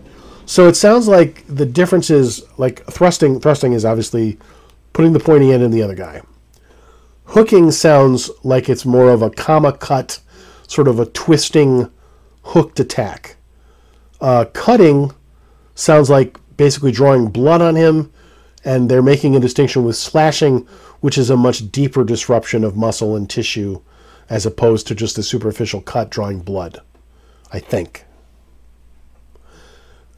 So 0.45 0.67
it 0.67 0.75
sounds 0.75 1.07
like 1.07 1.45
the 1.47 1.65
difference 1.65 2.09
is 2.09 2.43
like 2.57 2.85
thrusting 2.87 3.39
thrusting 3.39 3.73
is 3.73 3.85
obviously 3.85 4.37
putting 4.93 5.13
the 5.13 5.19
pointy 5.19 5.53
end 5.53 5.63
in 5.63 5.71
the 5.71 5.83
other 5.83 5.95
guy. 5.95 6.21
Hooking 7.25 7.71
sounds 7.71 8.29
like 8.43 8.67
it's 8.67 8.85
more 8.85 9.09
of 9.09 9.21
a 9.21 9.29
comma 9.29 9.71
cut, 9.71 10.19
sort 10.67 10.87
of 10.87 10.99
a 10.99 11.05
twisting, 11.05 11.89
hooked 12.43 12.79
attack. 12.79 13.37
Uh, 14.19 14.45
cutting 14.53 15.11
sounds 15.75 16.09
like 16.09 16.37
basically 16.57 16.91
drawing 16.91 17.27
blood 17.27 17.61
on 17.61 17.75
him, 17.75 18.11
and 18.63 18.89
they're 18.89 19.01
making 19.01 19.35
a 19.35 19.39
distinction 19.39 19.83
with 19.83 19.95
slashing, 19.95 20.67
which 20.99 21.17
is 21.17 21.29
a 21.29 21.37
much 21.37 21.71
deeper 21.71 22.03
disruption 22.03 22.63
of 22.63 22.75
muscle 22.75 23.15
and 23.15 23.29
tissue 23.29 23.81
as 24.29 24.45
opposed 24.45 24.87
to 24.87 24.95
just 24.95 25.17
a 25.17 25.23
superficial 25.23 25.81
cut 25.81 26.09
drawing 26.09 26.39
blood, 26.39 26.81
I 27.51 27.59
think. 27.59 28.05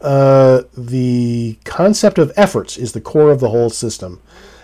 Uh, 0.01 0.63
the 0.77 1.57
concept 1.63 2.17
of 2.17 2.33
efforts 2.35 2.77
is 2.77 2.91
the 2.91 3.01
core 3.01 3.31
of 3.31 3.39
the 3.39 3.49
whole 3.49 3.69
system. 3.69 4.21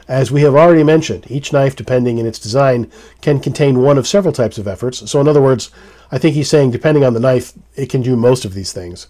As 0.07 0.31
we 0.31 0.41
have 0.41 0.55
already 0.55 0.83
mentioned, 0.83 1.25
each 1.29 1.53
knife, 1.53 1.75
depending 1.75 2.17
in 2.17 2.25
its 2.25 2.39
design, 2.39 2.91
can 3.21 3.39
contain 3.39 3.81
one 3.81 3.97
of 3.97 4.07
several 4.07 4.33
types 4.33 4.57
of 4.57 4.67
efforts. 4.67 5.09
So, 5.09 5.21
in 5.21 5.27
other 5.27 5.41
words, 5.41 5.71
I 6.11 6.17
think 6.17 6.35
he's 6.35 6.49
saying 6.49 6.71
depending 6.71 7.03
on 7.03 7.13
the 7.13 7.19
knife, 7.19 7.53
it 7.75 7.89
can 7.89 8.01
do 8.01 8.15
most 8.15 8.43
of 8.43 8.53
these 8.53 8.73
things. 8.73 9.07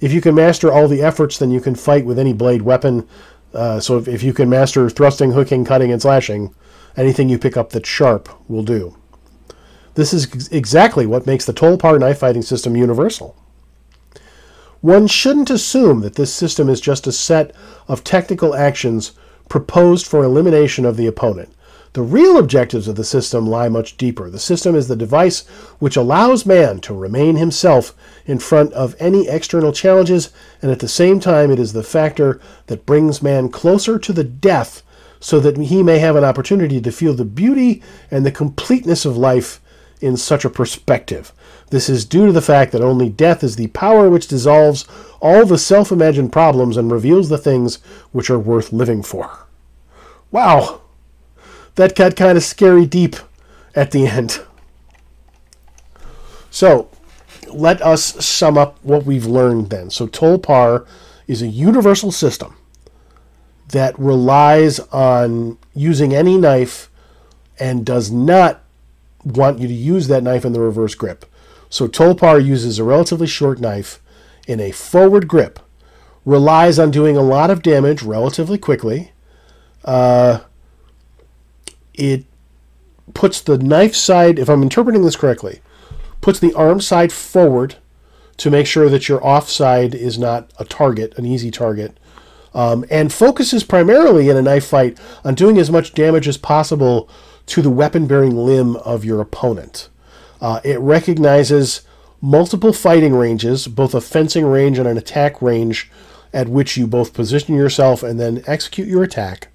If 0.00 0.12
you 0.12 0.20
can 0.20 0.34
master 0.34 0.72
all 0.72 0.88
the 0.88 1.02
efforts, 1.02 1.38
then 1.38 1.50
you 1.50 1.60
can 1.60 1.76
fight 1.76 2.04
with 2.04 2.18
any 2.18 2.32
blade 2.32 2.62
weapon 2.62 3.06
uh, 3.54 3.80
so 3.80 3.98
if, 3.98 4.08
if 4.08 4.22
you 4.22 4.32
can 4.32 4.48
master 4.48 4.88
thrusting, 4.88 5.32
hooking, 5.32 5.64
cutting, 5.64 5.92
and 5.92 6.00
slashing, 6.00 6.54
anything 6.96 7.28
you 7.28 7.38
pick 7.38 7.56
up 7.56 7.70
that's 7.70 7.88
sharp 7.88 8.28
will 8.48 8.62
do. 8.62 8.96
This 9.94 10.12
is 10.12 10.32
ex- 10.32 10.48
exactly 10.48 11.06
what 11.06 11.26
makes 11.26 11.44
the 11.44 11.52
Tolpar 11.52 11.98
knife 11.98 12.18
fighting 12.18 12.42
system 12.42 12.76
universal. 12.76 13.36
One 14.80 15.06
shouldn't 15.06 15.50
assume 15.50 16.00
that 16.00 16.16
this 16.16 16.34
system 16.34 16.68
is 16.68 16.80
just 16.80 17.06
a 17.06 17.12
set 17.12 17.54
of 17.86 18.02
technical 18.02 18.54
actions 18.54 19.12
proposed 19.48 20.06
for 20.06 20.24
elimination 20.24 20.84
of 20.84 20.96
the 20.96 21.06
opponent. 21.06 21.54
The 21.94 22.02
real 22.02 22.38
objectives 22.38 22.88
of 22.88 22.96
the 22.96 23.04
system 23.04 23.46
lie 23.46 23.68
much 23.68 23.98
deeper. 23.98 24.30
The 24.30 24.38
system 24.38 24.74
is 24.74 24.88
the 24.88 24.96
device 24.96 25.46
which 25.78 25.94
allows 25.94 26.46
man 26.46 26.80
to 26.80 26.94
remain 26.94 27.36
himself 27.36 27.94
in 28.24 28.38
front 28.38 28.72
of 28.72 28.96
any 28.98 29.28
external 29.28 29.72
challenges, 29.72 30.30
and 30.62 30.70
at 30.70 30.78
the 30.78 30.88
same 30.88 31.20
time, 31.20 31.50
it 31.50 31.58
is 31.58 31.74
the 31.74 31.82
factor 31.82 32.40
that 32.68 32.86
brings 32.86 33.22
man 33.22 33.50
closer 33.50 33.98
to 33.98 34.12
the 34.12 34.24
death 34.24 34.82
so 35.20 35.38
that 35.40 35.58
he 35.58 35.82
may 35.82 35.98
have 35.98 36.16
an 36.16 36.24
opportunity 36.24 36.80
to 36.80 36.90
feel 36.90 37.12
the 37.12 37.26
beauty 37.26 37.82
and 38.10 38.24
the 38.24 38.32
completeness 38.32 39.04
of 39.04 39.18
life 39.18 39.60
in 40.00 40.16
such 40.16 40.46
a 40.46 40.50
perspective. 40.50 41.32
This 41.70 41.88
is 41.88 42.04
due 42.04 42.26
to 42.26 42.32
the 42.32 42.42
fact 42.42 42.72
that 42.72 42.82
only 42.82 43.08
death 43.08 43.44
is 43.44 43.56
the 43.56 43.68
power 43.68 44.10
which 44.10 44.26
dissolves 44.26 44.86
all 45.20 45.46
the 45.46 45.58
self 45.58 45.92
imagined 45.92 46.32
problems 46.32 46.76
and 46.76 46.90
reveals 46.90 47.28
the 47.28 47.38
things 47.38 47.76
which 48.12 48.30
are 48.30 48.38
worth 48.38 48.72
living 48.72 49.02
for. 49.02 49.46
Wow! 50.30 50.81
That 51.74 51.96
got 51.96 52.16
kind 52.16 52.36
of 52.36 52.44
scary 52.44 52.86
deep 52.86 53.16
at 53.74 53.90
the 53.90 54.06
end. 54.06 54.40
So, 56.50 56.90
let 57.48 57.80
us 57.82 58.24
sum 58.24 58.58
up 58.58 58.78
what 58.82 59.04
we've 59.04 59.26
learned 59.26 59.70
then. 59.70 59.90
So, 59.90 60.06
Tolpar 60.06 60.86
is 61.26 61.40
a 61.40 61.46
universal 61.46 62.12
system 62.12 62.56
that 63.68 63.98
relies 63.98 64.80
on 64.90 65.58
using 65.74 66.14
any 66.14 66.36
knife 66.36 66.90
and 67.58 67.86
does 67.86 68.10
not 68.10 68.62
want 69.24 69.58
you 69.58 69.68
to 69.68 69.74
use 69.74 70.08
that 70.08 70.22
knife 70.22 70.44
in 70.44 70.52
the 70.52 70.60
reverse 70.60 70.94
grip. 70.94 71.24
So, 71.70 71.88
Tolpar 71.88 72.44
uses 72.44 72.78
a 72.78 72.84
relatively 72.84 73.26
short 73.26 73.60
knife 73.60 73.98
in 74.46 74.60
a 74.60 74.72
forward 74.72 75.28
grip, 75.28 75.58
relies 76.26 76.78
on 76.78 76.90
doing 76.90 77.16
a 77.16 77.22
lot 77.22 77.50
of 77.50 77.62
damage 77.62 78.02
relatively 78.02 78.58
quickly. 78.58 79.12
Uh, 79.84 80.40
it 81.94 82.24
puts 83.14 83.40
the 83.40 83.58
knife 83.58 83.94
side, 83.94 84.38
if 84.38 84.48
I'm 84.48 84.62
interpreting 84.62 85.02
this 85.02 85.16
correctly, 85.16 85.60
puts 86.20 86.38
the 86.38 86.54
arm 86.54 86.80
side 86.80 87.12
forward 87.12 87.76
to 88.38 88.50
make 88.50 88.66
sure 88.66 88.88
that 88.88 89.08
your 89.08 89.24
offside 89.26 89.94
is 89.94 90.18
not 90.18 90.50
a 90.58 90.64
target, 90.64 91.16
an 91.18 91.26
easy 91.26 91.50
target, 91.50 91.98
um, 92.54 92.84
and 92.90 93.12
focuses 93.12 93.64
primarily 93.64 94.28
in 94.28 94.36
a 94.36 94.42
knife 94.42 94.66
fight 94.66 94.98
on 95.24 95.34
doing 95.34 95.58
as 95.58 95.70
much 95.70 95.94
damage 95.94 96.28
as 96.28 96.36
possible 96.36 97.08
to 97.46 97.62
the 97.62 97.70
weapon 97.70 98.06
bearing 98.06 98.36
limb 98.36 98.76
of 98.76 99.04
your 99.04 99.20
opponent. 99.20 99.88
Uh, 100.40 100.60
it 100.64 100.78
recognizes 100.80 101.82
multiple 102.20 102.72
fighting 102.72 103.14
ranges, 103.14 103.66
both 103.68 103.94
a 103.94 104.00
fencing 104.00 104.46
range 104.46 104.78
and 104.78 104.88
an 104.88 104.96
attack 104.96 105.40
range, 105.42 105.90
at 106.32 106.48
which 106.48 106.76
you 106.76 106.86
both 106.86 107.14
position 107.14 107.54
yourself 107.54 108.02
and 108.02 108.18
then 108.18 108.42
execute 108.46 108.88
your 108.88 109.02
attack, 109.02 109.48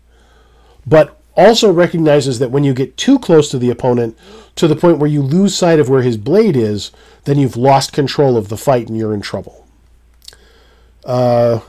but 0.86 1.17
also 1.38 1.72
recognizes 1.72 2.40
that 2.40 2.52
when 2.52 2.64
you 2.64 2.74
get 2.74 2.98
too 2.98 3.20
close 3.20 3.50
to 3.52 3.60
the 3.60 3.70
opponent, 3.70 4.18
to 4.56 4.68
the 4.68 4.76
point 4.76 4.98
where 4.98 5.10
you 5.10 5.22
lose 5.22 5.56
sight 5.56 5.80
of 5.80 5.88
where 5.88 6.02
his 6.02 6.18
blade 6.18 6.58
is, 6.58 6.92
then 7.26 7.38
you've 7.38 7.56
lost 7.56 7.94
control 7.94 8.36
of 8.36 8.50
the 8.50 8.58
fight 8.58 8.90
and 8.90 8.98
you're 8.98 9.14
in 9.14 9.22
trouble. 9.22 9.66
Uh, 11.06 11.60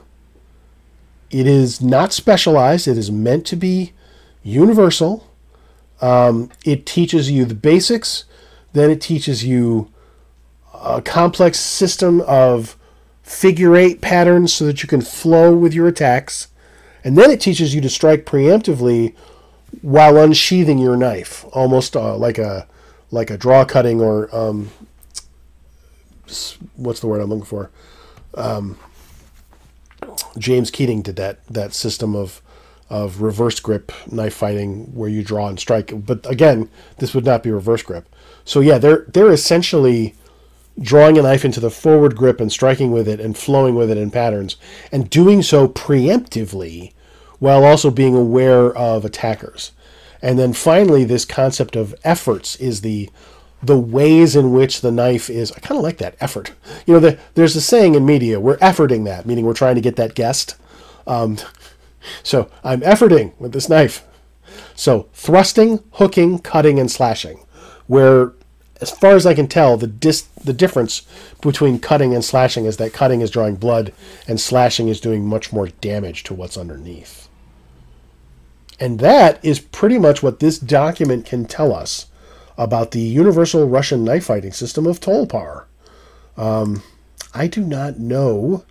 it 1.31 1.47
is 1.47 1.83
not 1.83 2.13
specialized, 2.13 2.89
it 2.89 2.97
is 2.97 3.13
meant 3.13 3.45
to 3.47 3.57
be 3.57 3.93
universal. 4.43 5.31
Um, 6.01 6.51
it 6.65 6.87
teaches 6.87 7.31
you 7.31 7.45
the 7.45 7.55
basics, 7.55 8.25
then 8.73 8.91
it 8.91 9.01
teaches 9.01 9.45
you 9.45 9.93
a 10.73 11.03
complex 11.03 11.59
system 11.61 12.21
of 12.23 12.77
figure 13.23 13.77
eight 13.77 14.01
patterns 14.01 14.55
so 14.55 14.65
that 14.65 14.83
you 14.83 14.89
can 14.89 15.03
flow 15.03 15.55
with 15.55 15.75
your 15.75 15.87
attacks. 15.87 16.49
And 17.05 17.19
then 17.19 17.31
it 17.31 17.41
teaches 17.41 17.75
you 17.75 17.81
to 17.83 17.91
strike 17.91 18.25
preemptively 18.25 19.15
while 19.83 20.17
unsheathing 20.17 20.79
your 20.79 20.97
knife, 20.97 21.45
almost 21.53 21.97
uh, 21.97 22.17
like 22.17 22.39
a 22.39 22.67
like 23.11 23.31
a 23.31 23.39
draw 23.39 23.65
cutting 23.65 24.01
or 24.01 24.35
um, 24.35 24.71
what's 26.77 27.01
the 27.01 27.07
word 27.07 27.21
I'm 27.21 27.31
looking 27.31 27.45
for? 27.45 27.71
Um, 28.35 28.79
James 30.37 30.71
Keating 30.71 31.03
did 31.03 31.17
that 31.17 31.47
that 31.47 31.75
system 31.75 32.15
of 32.15 32.43
of 32.91 33.21
reverse 33.21 33.61
grip 33.61 33.93
knife 34.11 34.35
fighting 34.35 34.95
where 34.95 35.09
you 35.09 35.23
draw 35.23 35.49
and 35.49 35.61
strike. 35.61 35.93
But 35.95 36.29
again, 36.31 36.71
this 36.99 37.15
would 37.15 37.25
not 37.25 37.43
be 37.43 37.51
reverse 37.51 37.83
grip. 37.83 38.09
So 38.45 38.61
yeah, 38.61 38.79
they're 38.79 39.05
they're 39.09 39.33
essentially 39.33 40.15
drawing 40.81 41.19
a 41.19 41.23
knife 41.23 41.45
into 41.45 41.61
the 41.61 41.71
forward 41.71 42.17
grip 42.17 42.41
and 42.41 42.53
striking 42.53 42.93
with 42.93 43.09
it 43.09 43.21
and 43.21 43.37
flowing 43.37 43.75
with 43.75 43.91
it 43.91 43.97
in 43.99 44.11
patterns 44.11 44.57
and 44.93 45.11
doing 45.11 45.43
so 45.43 45.67
preemptively 45.67 46.93
while 47.39 47.65
also 47.65 47.91
being 47.91 48.15
aware 48.15 48.77
of 48.77 49.05
attackers. 49.05 49.73
And 50.21 50.39
then 50.39 50.53
finally 50.53 51.05
this 51.05 51.25
concept 51.25 51.77
of 51.77 51.95
efforts 52.05 52.57
is 52.57 52.81
the 52.81 53.11
the 53.61 53.79
ways 53.79 54.37
in 54.37 54.53
which 54.53 54.83
the 54.83 54.93
knife 54.93 55.29
is 55.29 55.51
I 55.53 55.59
kind 55.59 55.79
of 55.79 55.83
like 55.83 55.99
that 55.99 56.17
effort. 56.21 56.53
You 56.87 56.95
know, 56.95 57.01
the, 57.01 57.19
there's 57.35 57.57
a 57.57 57.61
saying 57.61 57.97
in 57.97 58.07
media, 58.07 58.39
we're 58.39 58.57
efforting 58.59 59.05
that, 59.07 59.27
meaning 59.27 59.45
we're 59.45 59.53
trying 59.55 59.75
to 59.75 59.81
get 59.81 59.97
that 59.97 60.15
guest. 60.15 60.55
Um, 61.09 61.39
so 62.23 62.49
I'm 62.63 62.83
efforting 62.83 63.33
with 63.41 63.53
this 63.53 63.69
knife. 63.69 64.05
So 64.77 65.09
thrusting, 65.13 65.83
hooking, 65.93 66.39
cutting, 66.39 66.79
and 66.79 66.91
slashing, 66.91 67.45
where 67.89 68.33
as 68.81 68.91
far 68.93 69.17
as 69.17 69.27
I 69.27 69.35
can 69.35 69.49
tell, 69.49 69.77
the 69.77 69.87
dis- 69.87 70.29
the 70.45 70.53
difference 70.53 71.03
between 71.41 71.81
cutting 71.81 72.15
and 72.15 72.25
slashing 72.25 72.65
is 72.65 72.77
that 72.77 72.93
cutting 72.93 73.21
is 73.21 73.31
drawing 73.31 73.57
blood 73.57 73.93
and 74.29 74.41
slashing 74.41 74.89
is 74.89 75.01
doing 75.01 75.27
much 75.27 75.53
more 75.53 75.69
damage 75.69 76.23
to 76.25 76.35
what's 76.35 76.57
underneath. 76.57 77.28
And 78.81 79.01
that 79.01 79.45
is 79.45 79.61
pretty 79.61 79.99
much 79.99 80.23
what 80.23 80.41
this 80.41 80.59
document 80.59 81.27
can 81.27 81.45
tell 81.45 81.73
us 81.73 82.07
about 82.57 82.91
the 82.91 83.01
universal 83.01 83.69
Russian 83.69 84.05
knife 84.05 84.27
fighting 84.27 84.53
system 84.53 84.87
of 84.87 85.01
Tolpar. 85.01 85.65
Um, 86.37 86.83
I 87.35 87.47
do 87.47 87.63
not 87.63 87.99
know 87.99 88.65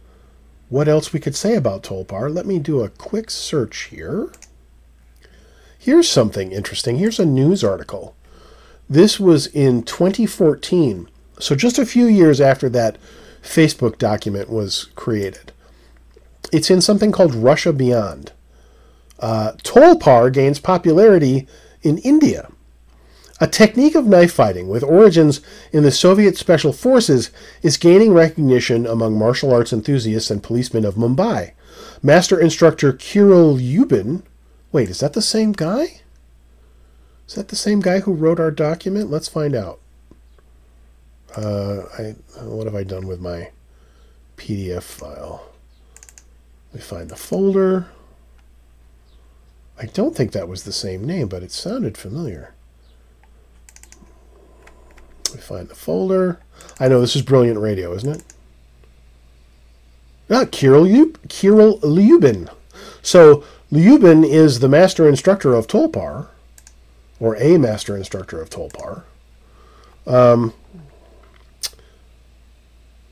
what 0.70 0.88
else 0.88 1.13
we 1.13 1.20
could 1.20 1.36
say 1.36 1.56
about 1.56 1.84
Tolpar. 1.84 2.34
Let 2.34 2.46
me 2.46 2.60
do 2.60 2.82
a 2.82 2.89
quick 2.89 3.30
search 3.30 3.84
here. 3.84 4.32
Here's 5.78 6.10
something 6.10 6.52
interesting. 6.52 6.98
Here's 6.98 7.20
a 7.20 7.26
news 7.26 7.63
article 7.63 8.15
this 8.89 9.20
was 9.20 9.48
in 9.48 9.84
2014, 9.84 11.10
so 11.39 11.56
just 11.56 11.78
a 11.78 11.86
few 11.86 12.06
years 12.06 12.39
after 12.39 12.70
that 12.70 12.98
Facebook 13.43 13.98
document 13.98 14.50
was 14.50 14.86
created. 14.96 15.52
It's 16.54 16.72
in 16.72 16.80
something 16.80 17.12
called 17.12 17.36
Russia 17.36 17.74
Beyond. 17.74 18.32
Uh, 19.19 19.53
Tolpar 19.63 20.32
gains 20.32 20.60
popularity 20.60 21.47
in 21.82 21.97
India. 21.99 22.49
A 23.39 23.47
technique 23.47 23.93
of 23.93 24.08
knife 24.08 24.34
fighting 24.34 24.67
with 24.67 24.84
origins 24.84 25.41
in 25.71 25.84
the 25.84 25.91
Soviet 25.91 26.38
Special 26.38 26.73
Forces 26.73 27.30
is 27.62 27.77
gaining 27.77 28.13
recognition 28.13 28.88
among 28.88 29.17
martial 29.17 29.53
arts 29.53 29.71
enthusiasts 29.71 30.32
and 30.32 30.41
policemen 30.41 30.86
of 30.86 30.95
Mumbai. 30.95 31.51
Master 32.01 32.39
instructor 32.39 32.93
Kirill 32.93 33.58
Yubin. 33.58 34.23
Wait, 34.71 34.89
is 34.89 34.99
that 35.01 35.13
the 35.13 35.21
same 35.21 35.51
guy? 35.51 36.01
Is 37.27 37.36
that 37.36 37.49
the 37.49 37.56
same 37.56 37.80
guy 37.80 37.99
who 37.99 38.13
wrote 38.13 38.39
our 38.39 38.51
document? 38.51 39.12
Let's 39.12 39.27
find 39.27 39.53
out. 39.53 39.80
Uh, 41.36 41.84
I 41.97 42.15
what 42.41 42.65
have 42.65 42.75
I 42.75 42.84
done 42.84 43.06
with 43.06 43.19
my 43.19 43.51
PDF 44.38 44.84
file? 44.84 45.45
We 46.73 46.80
find 46.80 47.10
the 47.10 47.15
folder. 47.15 47.88
I 49.79 49.85
don't 49.85 50.15
think 50.15 50.31
that 50.31 50.47
was 50.47 50.63
the 50.63 50.71
same 50.71 51.05
name, 51.05 51.27
but 51.27 51.43
it 51.43 51.51
sounded 51.51 51.97
familiar. 51.97 52.53
We 55.33 55.39
find 55.39 55.67
the 55.67 55.75
folder. 55.75 56.39
I 56.79 56.87
know 56.87 57.01
this 57.01 57.15
is 57.15 57.21
brilliant 57.21 57.59
radio, 57.59 57.93
isn't 57.93 58.17
it? 58.17 58.23
Ah, 60.29 60.45
Kirill, 60.51 61.11
Kirill 61.29 61.79
Lyubin. 61.79 62.49
So 63.01 63.43
Lyubin 63.71 64.23
is 64.23 64.59
the 64.59 64.69
master 64.69 65.07
instructor 65.07 65.53
of 65.53 65.67
Tolpar 65.67 66.27
or 67.19 67.35
a 67.37 67.57
master 67.57 67.95
instructor 67.95 68.41
of 68.41 68.49
Tolpar. 68.49 69.03
Um, 70.05 70.53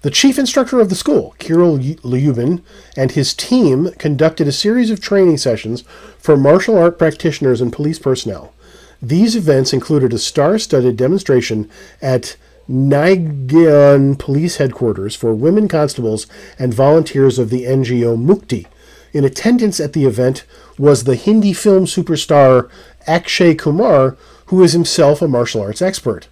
the 0.06 0.12
chief 0.12 0.38
instructor 0.38 0.80
of 0.80 0.89
the 0.89 0.96
school, 0.96 1.34
Kirill 1.39 1.80
Lyubin, 1.80 2.62
and 2.96 3.13
his 3.13 3.34
team 3.34 3.89
conducted 3.98 4.48
a 4.48 4.52
series 4.52 4.91
of 4.91 5.02
training 5.02 5.38
sessions 5.38 5.84
for 6.20 6.38
martial 6.38 6.78
art 6.78 7.00
practitioners 7.00 7.60
and 7.60 7.74
police 7.74 7.98
personnel. 7.98 8.54
These 9.02 9.36
events 9.36 9.74
included 9.74 10.13
a 10.13 10.20
star 10.20 10.60
studded 10.60 10.96
demonstration 10.96 11.72
at 12.04 12.38
Naigaon 12.70 14.20
Police 14.20 14.58
Headquarters 14.58 15.15
for 15.15 15.34
women 15.34 15.68
constables 15.68 16.28
and 16.60 16.72
volunteers 16.72 17.39
of 17.39 17.50
the 17.50 17.63
NGO 17.63 18.15
Mukti. 18.15 18.68
In 19.12 19.26
attendance 19.26 19.80
at 19.80 19.94
the 19.94 20.06
event 20.06 20.46
was 20.78 21.06
the 21.06 21.15
Hindi 21.15 21.52
film 21.52 21.86
superstar 21.86 22.70
Akshay 23.08 23.56
Kumar, 23.56 24.18
who 24.46 24.62
is 24.62 24.74
himself 24.74 25.24
a 25.24 25.28
martial 25.28 25.62
arts 25.62 25.82
expert. 25.82 26.28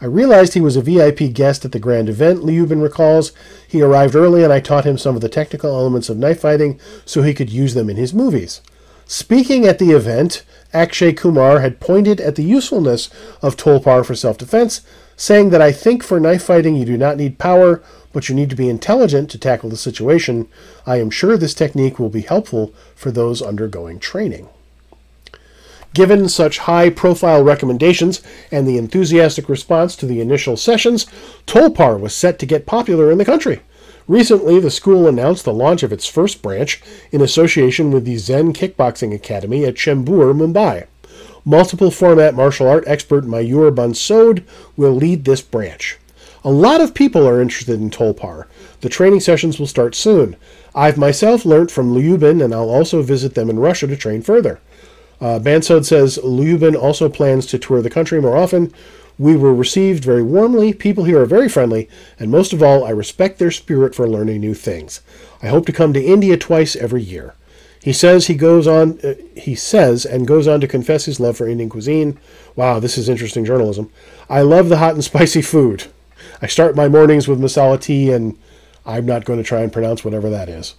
I 0.00 0.06
realized 0.06 0.54
he 0.54 0.60
was 0.60 0.76
a 0.76 0.82
VIP 0.82 1.32
guest 1.32 1.64
at 1.64 1.72
the 1.72 1.80
grand 1.80 2.08
event, 2.08 2.44
Lyubin 2.44 2.80
recalls. 2.80 3.32
He 3.66 3.82
arrived 3.82 4.14
early 4.14 4.44
and 4.44 4.52
I 4.52 4.60
taught 4.60 4.86
him 4.86 4.96
some 4.96 5.16
of 5.16 5.22
the 5.22 5.28
technical 5.28 5.74
elements 5.74 6.08
of 6.08 6.16
knife 6.16 6.40
fighting 6.40 6.78
so 7.04 7.22
he 7.22 7.34
could 7.34 7.50
use 7.50 7.74
them 7.74 7.90
in 7.90 7.96
his 7.96 8.14
movies. 8.14 8.60
Speaking 9.06 9.64
at 9.66 9.78
the 9.78 9.90
event, 9.90 10.44
Akshay 10.72 11.14
Kumar 11.14 11.60
had 11.60 11.80
pointed 11.80 12.20
at 12.20 12.36
the 12.36 12.44
usefulness 12.44 13.08
of 13.42 13.56
Tolpar 13.56 14.04
for 14.04 14.14
self 14.14 14.38
defense, 14.38 14.82
saying 15.16 15.50
that 15.50 15.62
I 15.62 15.72
think 15.72 16.04
for 16.04 16.20
knife 16.20 16.44
fighting 16.44 16.76
you 16.76 16.84
do 16.84 16.98
not 16.98 17.16
need 17.16 17.38
power, 17.38 17.82
but 18.12 18.28
you 18.28 18.34
need 18.34 18.50
to 18.50 18.56
be 18.56 18.68
intelligent 18.68 19.30
to 19.30 19.38
tackle 19.38 19.70
the 19.70 19.76
situation. 19.76 20.46
I 20.86 21.00
am 21.00 21.10
sure 21.10 21.36
this 21.36 21.54
technique 21.54 21.98
will 21.98 22.10
be 22.10 22.20
helpful 22.20 22.74
for 22.94 23.10
those 23.10 23.40
undergoing 23.40 23.98
training. 23.98 24.48
Given 25.94 26.28
such 26.28 26.58
high 26.58 26.90
profile 26.90 27.42
recommendations 27.42 28.22
and 28.52 28.66
the 28.66 28.78
enthusiastic 28.78 29.48
response 29.48 29.96
to 29.96 30.06
the 30.06 30.20
initial 30.20 30.56
sessions, 30.56 31.06
Tolpar 31.46 31.98
was 31.98 32.14
set 32.14 32.38
to 32.38 32.46
get 32.46 32.66
popular 32.66 33.10
in 33.10 33.18
the 33.18 33.24
country. 33.24 33.60
Recently, 34.06 34.58
the 34.58 34.70
school 34.70 35.06
announced 35.06 35.44
the 35.44 35.52
launch 35.52 35.82
of 35.82 35.92
its 35.92 36.06
first 36.06 36.40
branch 36.40 36.82
in 37.12 37.20
association 37.20 37.90
with 37.90 38.04
the 38.04 38.16
Zen 38.16 38.52
Kickboxing 38.52 39.14
Academy 39.14 39.64
at 39.64 39.74
Chembur, 39.74 40.32
Mumbai. 40.32 40.86
Multiple 41.44 41.90
format 41.90 42.34
martial 42.34 42.68
art 42.68 42.84
expert 42.86 43.24
Mayur 43.24 43.74
Bansod 43.74 44.44
will 44.76 44.92
lead 44.92 45.24
this 45.24 45.42
branch. 45.42 45.98
A 46.44 46.50
lot 46.50 46.80
of 46.80 46.94
people 46.94 47.26
are 47.26 47.42
interested 47.42 47.80
in 47.80 47.90
Tolpar. 47.90 48.46
The 48.80 48.88
training 48.88 49.20
sessions 49.20 49.58
will 49.58 49.66
start 49.66 49.94
soon. 49.94 50.36
I've 50.74 50.96
myself 50.96 51.44
learnt 51.44 51.70
from 51.70 51.94
Lyubin, 51.94 52.42
and 52.42 52.54
I'll 52.54 52.70
also 52.70 53.02
visit 53.02 53.34
them 53.34 53.50
in 53.50 53.58
Russia 53.58 53.86
to 53.88 53.96
train 53.96 54.22
further. 54.22 54.60
Uh, 55.20 55.38
Bansod 55.38 55.84
says 55.84 56.18
Lyubin 56.22 56.76
also 56.76 57.08
plans 57.08 57.46
to 57.46 57.58
tour 57.58 57.82
the 57.82 57.90
country 57.90 58.20
more 58.20 58.36
often. 58.36 58.72
We 59.18 59.36
were 59.36 59.54
received 59.54 60.04
very 60.04 60.22
warmly. 60.22 60.72
People 60.72 61.04
here 61.04 61.20
are 61.20 61.26
very 61.26 61.48
friendly, 61.48 61.88
and 62.20 62.30
most 62.30 62.52
of 62.52 62.62
all, 62.62 62.84
I 62.84 62.90
respect 62.90 63.38
their 63.38 63.50
spirit 63.50 63.94
for 63.94 64.08
learning 64.08 64.40
new 64.40 64.54
things. 64.54 65.00
I 65.42 65.48
hope 65.48 65.66
to 65.66 65.72
come 65.72 65.92
to 65.92 66.04
India 66.04 66.36
twice 66.36 66.76
every 66.76 67.02
year. 67.02 67.34
He 67.82 67.92
says 67.92 68.26
he 68.26 68.34
goes 68.34 68.66
on. 68.66 68.98
Uh, 69.02 69.14
he 69.34 69.54
says 69.54 70.04
and 70.04 70.26
goes 70.26 70.46
on 70.46 70.60
to 70.60 70.68
confess 70.68 71.04
his 71.04 71.18
love 71.18 71.36
for 71.36 71.48
Indian 71.48 71.70
cuisine. 71.70 72.18
Wow, 72.54 72.78
this 72.80 72.98
is 72.98 73.08
interesting 73.08 73.44
journalism. 73.44 73.90
I 74.28 74.42
love 74.42 74.68
the 74.68 74.78
hot 74.78 74.94
and 74.94 75.04
spicy 75.12 75.42
food. 75.42 75.84
I 76.40 76.46
start 76.46 76.76
my 76.76 76.88
mornings 76.88 77.26
with 77.26 77.40
masala 77.40 77.80
tea, 77.80 78.12
and 78.12 78.38
I'm 78.86 79.06
not 79.06 79.24
going 79.24 79.38
to 79.38 79.44
try 79.44 79.60
and 79.60 79.72
pronounce 79.72 80.04
whatever 80.04 80.30
that 80.30 80.48
is. 80.48 80.74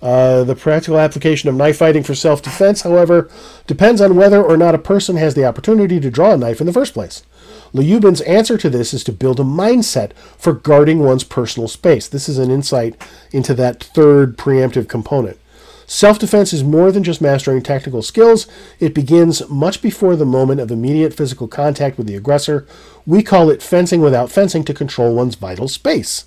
Uh, 0.00 0.44
the 0.44 0.54
practical 0.54 0.98
application 0.98 1.48
of 1.48 1.56
knife 1.56 1.78
fighting 1.78 2.04
for 2.04 2.14
self 2.14 2.40
defense, 2.40 2.82
however, 2.82 3.28
depends 3.66 4.00
on 4.00 4.14
whether 4.14 4.42
or 4.42 4.56
not 4.56 4.74
a 4.74 4.78
person 4.78 5.16
has 5.16 5.34
the 5.34 5.44
opportunity 5.44 5.98
to 5.98 6.10
draw 6.10 6.32
a 6.32 6.36
knife 6.36 6.60
in 6.60 6.66
the 6.66 6.72
first 6.72 6.94
place. 6.94 7.24
Lyubin's 7.72 8.20
answer 8.22 8.56
to 8.56 8.70
this 8.70 8.94
is 8.94 9.04
to 9.04 9.12
build 9.12 9.40
a 9.40 9.44
mindset 9.44 10.12
for 10.36 10.52
guarding 10.52 11.00
one's 11.00 11.24
personal 11.24 11.68
space. 11.68 12.08
This 12.08 12.28
is 12.28 12.38
an 12.38 12.50
insight 12.50 13.00
into 13.32 13.54
that 13.54 13.82
third 13.82 14.38
preemptive 14.38 14.88
component. 14.88 15.38
Self 15.86 16.18
defense 16.18 16.52
is 16.52 16.62
more 16.62 16.92
than 16.92 17.02
just 17.02 17.22
mastering 17.22 17.62
tactical 17.62 18.02
skills, 18.02 18.46
it 18.78 18.94
begins 18.94 19.48
much 19.48 19.80
before 19.80 20.16
the 20.16 20.26
moment 20.26 20.60
of 20.60 20.70
immediate 20.70 21.14
physical 21.14 21.48
contact 21.48 21.96
with 21.96 22.06
the 22.06 22.14
aggressor. 22.14 22.66
We 23.06 23.22
call 23.22 23.50
it 23.50 23.62
fencing 23.62 24.02
without 24.02 24.30
fencing 24.30 24.64
to 24.64 24.74
control 24.74 25.14
one's 25.14 25.34
vital 25.34 25.66
space. 25.66 26.26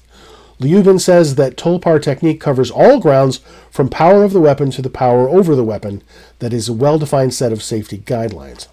Lyubin 0.62 1.00
says 1.00 1.36
that 1.36 1.58
Tolpar 1.58 2.00
technique 2.00 2.40
covers 2.40 2.70
all 2.70 3.00
grounds 3.00 3.40
from 3.72 3.90
power 3.90 4.24
of 4.24 4.32
the 4.32 4.40
weapon 4.40 4.70
to 4.72 4.82
the 4.84 4.92
power 4.92 5.28
over 5.28 5.56
the 5.56 5.64
weapon, 5.64 6.04
that 6.38 6.54
is 6.54 6.70
a 6.70 6.74
well 6.74 7.00
defined 7.00 7.34
set 7.34 7.52
of 7.52 7.64
safety 7.64 7.98
guidelines. 7.98 8.68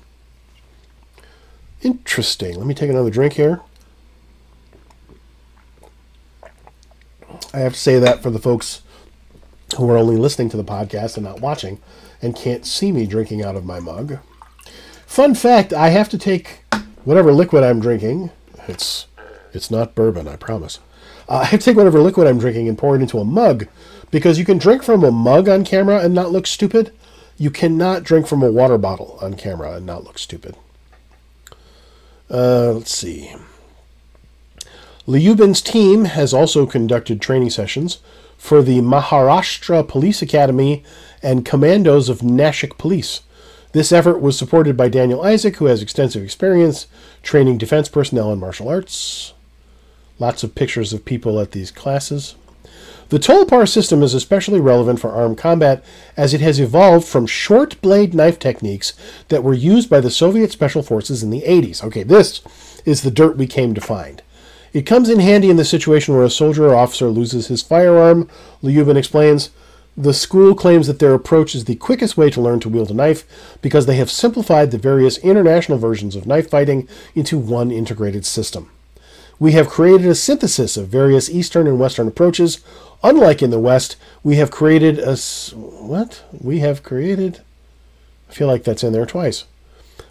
Interesting. 1.82 2.56
Let 2.56 2.66
me 2.66 2.74
take 2.74 2.90
another 2.90 3.10
drink 3.10 3.34
here. 3.34 3.62
I 7.54 7.60
have 7.60 7.72
to 7.72 7.78
say 7.78 7.98
that 7.98 8.22
for 8.22 8.30
the 8.30 8.38
folks 8.38 8.82
who 9.78 9.88
are 9.88 9.96
only 9.96 10.16
listening 10.16 10.50
to 10.50 10.56
the 10.58 10.64
podcast 10.64 11.16
and 11.16 11.24
not 11.24 11.40
watching 11.40 11.80
and 12.20 12.36
can't 12.36 12.66
see 12.66 12.92
me 12.92 13.06
drinking 13.06 13.42
out 13.42 13.56
of 13.56 13.64
my 13.64 13.80
mug. 13.80 14.18
Fun 15.06 15.34
fact, 15.34 15.72
I 15.72 15.88
have 15.88 16.10
to 16.10 16.18
take 16.18 16.64
whatever 17.04 17.32
liquid 17.32 17.64
I'm 17.64 17.80
drinking. 17.80 18.30
It's 18.66 19.06
it's 19.54 19.70
not 19.70 19.94
bourbon, 19.94 20.28
I 20.28 20.36
promise. 20.36 20.80
Uh, 21.28 21.46
I 21.52 21.56
take 21.56 21.76
whatever 21.76 22.00
liquid 22.00 22.26
I'm 22.26 22.38
drinking 22.38 22.68
and 22.68 22.78
pour 22.78 22.96
it 22.96 23.02
into 23.02 23.18
a 23.18 23.24
mug 23.24 23.66
because 24.10 24.38
you 24.38 24.44
can 24.44 24.58
drink 24.58 24.82
from 24.82 25.04
a 25.04 25.10
mug 25.10 25.48
on 25.48 25.64
camera 25.64 26.00
and 26.00 26.14
not 26.14 26.32
look 26.32 26.46
stupid. 26.46 26.92
You 27.36 27.50
cannot 27.50 28.02
drink 28.02 28.26
from 28.26 28.42
a 28.42 28.50
water 28.50 28.78
bottle 28.78 29.18
on 29.20 29.34
camera 29.34 29.74
and 29.74 29.86
not 29.86 30.04
look 30.04 30.18
stupid. 30.18 30.56
Uh, 32.30 32.72
let's 32.72 32.94
see. 32.94 33.34
Lyubin's 35.06 35.62
team 35.62 36.04
has 36.04 36.34
also 36.34 36.66
conducted 36.66 37.20
training 37.20 37.50
sessions 37.50 37.98
for 38.36 38.62
the 38.62 38.80
Maharashtra 38.80 39.86
Police 39.88 40.20
Academy 40.20 40.84
and 41.22 41.46
commandos 41.46 42.08
of 42.08 42.20
Nashik 42.20 42.76
Police. 42.76 43.22
This 43.72 43.92
effort 43.92 44.20
was 44.20 44.38
supported 44.38 44.76
by 44.76 44.88
Daniel 44.88 45.22
Isaac, 45.22 45.56
who 45.56 45.66
has 45.66 45.82
extensive 45.82 46.22
experience 46.22 46.86
training 47.22 47.58
defense 47.58 47.88
personnel 47.88 48.32
in 48.32 48.38
martial 48.38 48.68
arts. 48.68 49.34
Lots 50.18 50.42
of 50.42 50.54
pictures 50.54 50.92
of 50.92 51.04
people 51.04 51.38
at 51.40 51.52
these 51.52 51.70
classes. 51.70 52.34
The 53.10 53.18
Tolpar 53.18 53.66
system 53.66 54.02
is 54.02 54.12
especially 54.12 54.60
relevant 54.60 55.00
for 55.00 55.10
armed 55.10 55.38
combat 55.38 55.82
as 56.16 56.34
it 56.34 56.42
has 56.42 56.60
evolved 56.60 57.06
from 57.06 57.26
short 57.26 57.80
blade 57.80 58.12
knife 58.12 58.38
techniques 58.38 58.92
that 59.28 59.42
were 59.42 59.54
used 59.54 59.88
by 59.88 60.00
the 60.00 60.10
Soviet 60.10 60.52
special 60.52 60.82
forces 60.82 61.22
in 61.22 61.30
the 61.30 61.42
80s. 61.42 61.82
Okay, 61.82 62.02
this 62.02 62.42
is 62.84 63.02
the 63.02 63.10
dirt 63.10 63.38
we 63.38 63.46
came 63.46 63.72
to 63.74 63.80
find. 63.80 64.22
It 64.74 64.82
comes 64.82 65.08
in 65.08 65.20
handy 65.20 65.48
in 65.48 65.56
the 65.56 65.64
situation 65.64 66.14
where 66.14 66.24
a 66.24 66.30
soldier 66.30 66.66
or 66.66 66.74
officer 66.74 67.08
loses 67.08 67.46
his 67.46 67.62
firearm. 67.62 68.28
Lyubin 68.60 68.98
explains 68.98 69.50
the 69.96 70.12
school 70.12 70.54
claims 70.54 70.86
that 70.86 70.98
their 70.98 71.14
approach 71.14 71.54
is 71.54 71.64
the 71.64 71.76
quickest 71.76 72.16
way 72.18 72.28
to 72.30 72.40
learn 72.40 72.60
to 72.60 72.68
wield 72.68 72.90
a 72.90 72.94
knife 72.94 73.58
because 73.62 73.86
they 73.86 73.96
have 73.96 74.10
simplified 74.10 74.70
the 74.70 74.78
various 74.78 75.16
international 75.18 75.78
versions 75.78 76.14
of 76.14 76.26
knife 76.26 76.50
fighting 76.50 76.86
into 77.14 77.38
one 77.38 77.70
integrated 77.70 78.26
system. 78.26 78.70
We 79.40 79.52
have 79.52 79.68
created 79.68 80.06
a 80.06 80.14
synthesis 80.14 80.76
of 80.76 80.88
various 80.88 81.30
Eastern 81.30 81.66
and 81.66 81.78
Western 81.78 82.08
approaches. 82.08 82.60
Unlike 83.02 83.42
in 83.42 83.50
the 83.50 83.60
West, 83.60 83.96
we 84.24 84.36
have 84.36 84.50
created 84.50 84.98
a. 84.98 85.16
What? 85.54 86.24
We 86.32 86.58
have 86.58 86.82
created. 86.82 87.40
I 88.28 88.32
feel 88.32 88.48
like 88.48 88.64
that's 88.64 88.82
in 88.82 88.92
there 88.92 89.06
twice. 89.06 89.44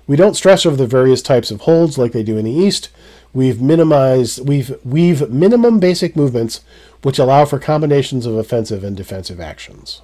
We 0.07 0.15
don't 0.15 0.35
stress 0.35 0.65
over 0.65 0.77
the 0.77 0.87
various 0.87 1.21
types 1.21 1.51
of 1.51 1.61
holds 1.61 1.97
like 1.97 2.13
they 2.13 2.23
do 2.23 2.37
in 2.37 2.45
the 2.45 2.51
East. 2.51 2.89
We've 3.33 3.61
minimized 3.61 4.47
we've 4.47 4.73
we've 4.85 5.29
minimum 5.29 5.79
basic 5.79 6.15
movements 6.15 6.61
which 7.03 7.19
allow 7.19 7.45
for 7.45 7.59
combinations 7.59 8.25
of 8.25 8.35
offensive 8.35 8.83
and 8.83 8.95
defensive 8.95 9.39
actions. 9.39 10.01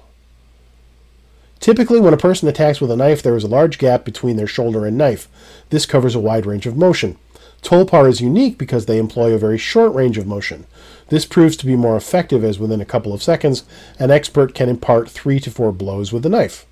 Typically, 1.58 1.98
when 1.98 2.12
a 2.12 2.18
person 2.18 2.46
attacks 2.46 2.80
with 2.80 2.90
a 2.90 2.96
knife, 2.96 3.22
there 3.22 3.36
is 3.36 3.44
a 3.44 3.48
large 3.48 3.78
gap 3.78 4.04
between 4.04 4.36
their 4.36 4.46
shoulder 4.46 4.84
and 4.84 4.98
knife. 4.98 5.28
This 5.70 5.86
covers 5.86 6.14
a 6.14 6.20
wide 6.20 6.44
range 6.44 6.66
of 6.66 6.76
motion. 6.76 7.16
Tolpar 7.64 8.08
is 8.08 8.20
unique 8.20 8.58
because 8.58 8.84
they 8.84 8.98
employ 8.98 9.32
a 9.32 9.38
very 9.38 9.56
short 9.56 9.94
range 9.94 10.18
of 10.18 10.26
motion. 10.26 10.66
This 11.08 11.24
proves 11.24 11.56
to 11.56 11.66
be 11.66 11.76
more 11.76 11.96
effective 11.96 12.44
as 12.44 12.58
within 12.58 12.80
a 12.80 12.84
couple 12.84 13.14
of 13.14 13.22
seconds, 13.22 13.64
an 13.98 14.10
expert 14.10 14.54
can 14.54 14.68
impart 14.68 15.10
three 15.10 15.40
to 15.40 15.50
four 15.50 15.72
blows 15.72 16.12
with 16.12 16.22
the 16.22 16.28
knife. 16.28 16.66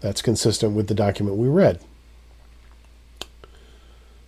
That's 0.00 0.20
consistent 0.20 0.74
with 0.74 0.88
the 0.88 0.94
document 0.94 1.36
we 1.36 1.48
read. 1.48 1.80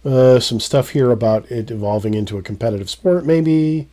Uh, 0.04 0.38
some 0.38 0.60
stuff 0.60 0.90
here 0.90 1.10
about 1.10 1.50
it 1.50 1.70
evolving 1.70 2.14
into 2.14 2.38
a 2.38 2.42
competitive 2.42 2.90
sport, 2.90 3.26
maybe, 3.26 3.88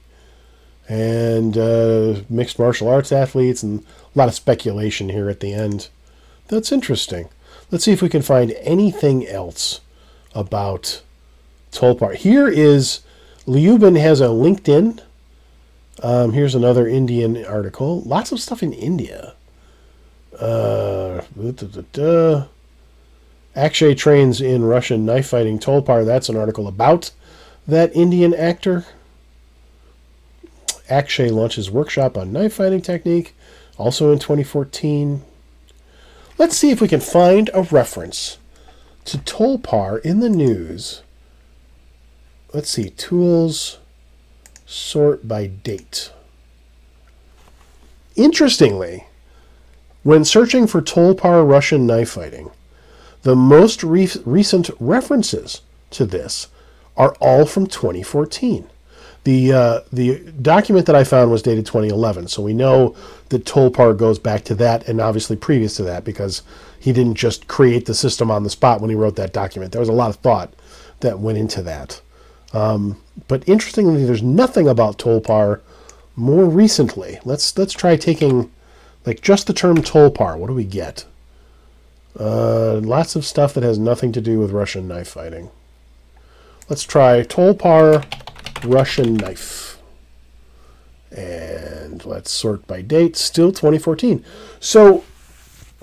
and 0.88 1.58
uh, 1.58 2.22
mixed 2.30 2.60
martial 2.60 2.88
arts 2.88 3.12
athletes, 3.12 3.64
and 3.64 3.84
a 4.14 4.20
lot 4.20 4.28
of 4.28 4.36
speculation 4.36 5.10
here 5.10 5.30
at 5.30 5.40
the 5.40 5.54
end. 5.54 5.90
That's 6.50 6.72
interesting. 6.72 7.30
Let's 7.72 7.86
see 7.86 7.94
if 7.94 8.02
we 8.02 8.10
can 8.10 8.22
find 8.22 8.52
anything 8.60 9.26
else 9.26 9.82
about 10.36 11.02
Tolpar. 11.72 12.16
Here 12.16 12.48
is 12.48 13.02
Lyubin 13.46 14.00
has 14.00 14.22
a 14.22 14.26
LinkedIn. 14.26 15.02
Um, 16.04 16.34
here's 16.34 16.56
another 16.56 16.88
Indian 16.88 17.46
article. 17.46 18.02
Lots 18.02 18.32
of 18.32 18.40
stuff 18.40 18.64
in 18.64 18.74
India. 18.74 19.34
Uh, 20.38 21.22
da, 21.40 21.52
da, 21.52 21.82
da, 21.92 22.44
Akshay 23.56 23.94
trains 23.94 24.40
in 24.42 24.64
Russian 24.64 25.06
knife 25.06 25.28
fighting. 25.28 25.60
Tolpar. 25.60 26.06
That's 26.06 26.30
an 26.30 26.38
article 26.38 26.68
about 26.68 27.12
that 27.68 27.96
Indian 27.96 28.34
actor. 28.34 28.86
Akshay 30.90 31.30
launches 31.30 31.72
workshop 31.72 32.18
on 32.18 32.34
knife 32.34 32.56
fighting 32.56 32.82
technique, 32.82 33.36
also 33.78 34.12
in 34.12 34.20
2014. 34.20 35.22
Let's 36.38 36.58
see 36.58 36.72
if 36.72 36.82
we 36.82 36.88
can 36.88 37.00
find 37.00 37.50
a 37.54 37.62
reference 37.64 38.38
to 39.06 39.18
Tolpar 39.20 40.02
in 40.02 40.20
the 40.20 40.30
news 40.30 41.02
let's 42.54 42.70
see, 42.70 42.90
tools, 42.92 43.80
sort 44.66 45.28
by 45.28 45.48
date. 45.48 46.12
Interestingly, 48.16 49.06
when 50.04 50.26
searching 50.26 50.68
for 50.68 50.82
Tolpar 50.82 51.48
Russian 51.48 51.86
knife 51.86 52.12
fighting, 52.12 52.52
the 53.24 53.36
most 53.36 53.84
re- 53.84 54.10
recent 54.26 54.70
references 54.80 55.62
to 55.92 56.06
this 56.06 56.48
are 56.98 57.16
all 57.20 57.46
from 57.46 57.68
2014. 57.68 58.68
The 59.24 59.54
uh, 59.54 59.80
the 59.94 60.32
document 60.42 60.88
that 60.88 60.96
I 60.96 61.04
found 61.04 61.30
was 61.30 61.44
dated 61.44 61.68
2011, 61.68 62.28
so 62.28 62.42
we 62.42 62.56
know 62.56 62.96
that 63.30 63.46
Tolpar 63.46 63.96
goes 63.96 64.18
back 64.18 64.44
to 64.46 64.56
that, 64.56 64.88
and 64.88 65.00
obviously 65.00 65.36
previous 65.36 65.76
to 65.76 65.84
that, 65.84 66.04
because 66.04 66.42
he 66.80 66.92
didn't 66.92 67.16
just 67.16 67.48
create 67.48 67.86
the 67.86 67.94
system 67.94 68.32
on 68.32 68.44
the 68.44 68.50
spot 68.50 68.82
when 68.82 68.90
he 68.90 68.96
wrote 68.96 69.16
that 69.18 69.32
document. 69.32 69.72
There 69.72 69.80
was 69.80 69.90
a 69.90 69.94
lot 69.94 70.10
of 70.10 70.16
thought 70.16 70.54
that 71.02 71.20
went 71.20 71.38
into 71.38 71.62
that. 71.62 72.02
Um, 72.54 73.02
but 73.28 73.48
interestingly, 73.48 74.06
there's 74.06 74.24
nothing 74.24 74.68
about 74.68 74.98
Tolpar 74.98 75.62
more 76.16 76.46
recently. 76.46 77.20
Let's 77.24 77.58
let's 77.58 77.74
try 77.74 77.96
taking 77.96 78.52
like 79.06 79.22
just 79.22 79.48
the 79.48 79.54
term 79.54 79.78
Tolpar. 79.78 80.38
What 80.38 80.48
do 80.48 80.54
we 80.54 80.66
get? 80.66 81.06
Uh, 82.20 82.76
lots 82.84 83.16
of 83.16 83.26
stuff 83.26 83.54
that 83.54 83.64
has 83.64 83.80
nothing 83.80 84.12
to 84.12 84.22
do 84.22 84.40
with 84.40 84.52
Russian 84.52 84.88
knife 84.88 85.10
fighting. 85.10 85.50
Let's 86.70 86.84
try 86.84 87.24
Tolpar 87.24 88.06
Russian 88.64 89.16
knife. 89.16 89.80
And 91.12 92.06
let's 92.06 92.32
sort 92.32 92.68
by 92.68 92.82
date. 92.82 93.16
Still 93.16 93.52
2014. 93.52 94.24
So, 94.60 95.04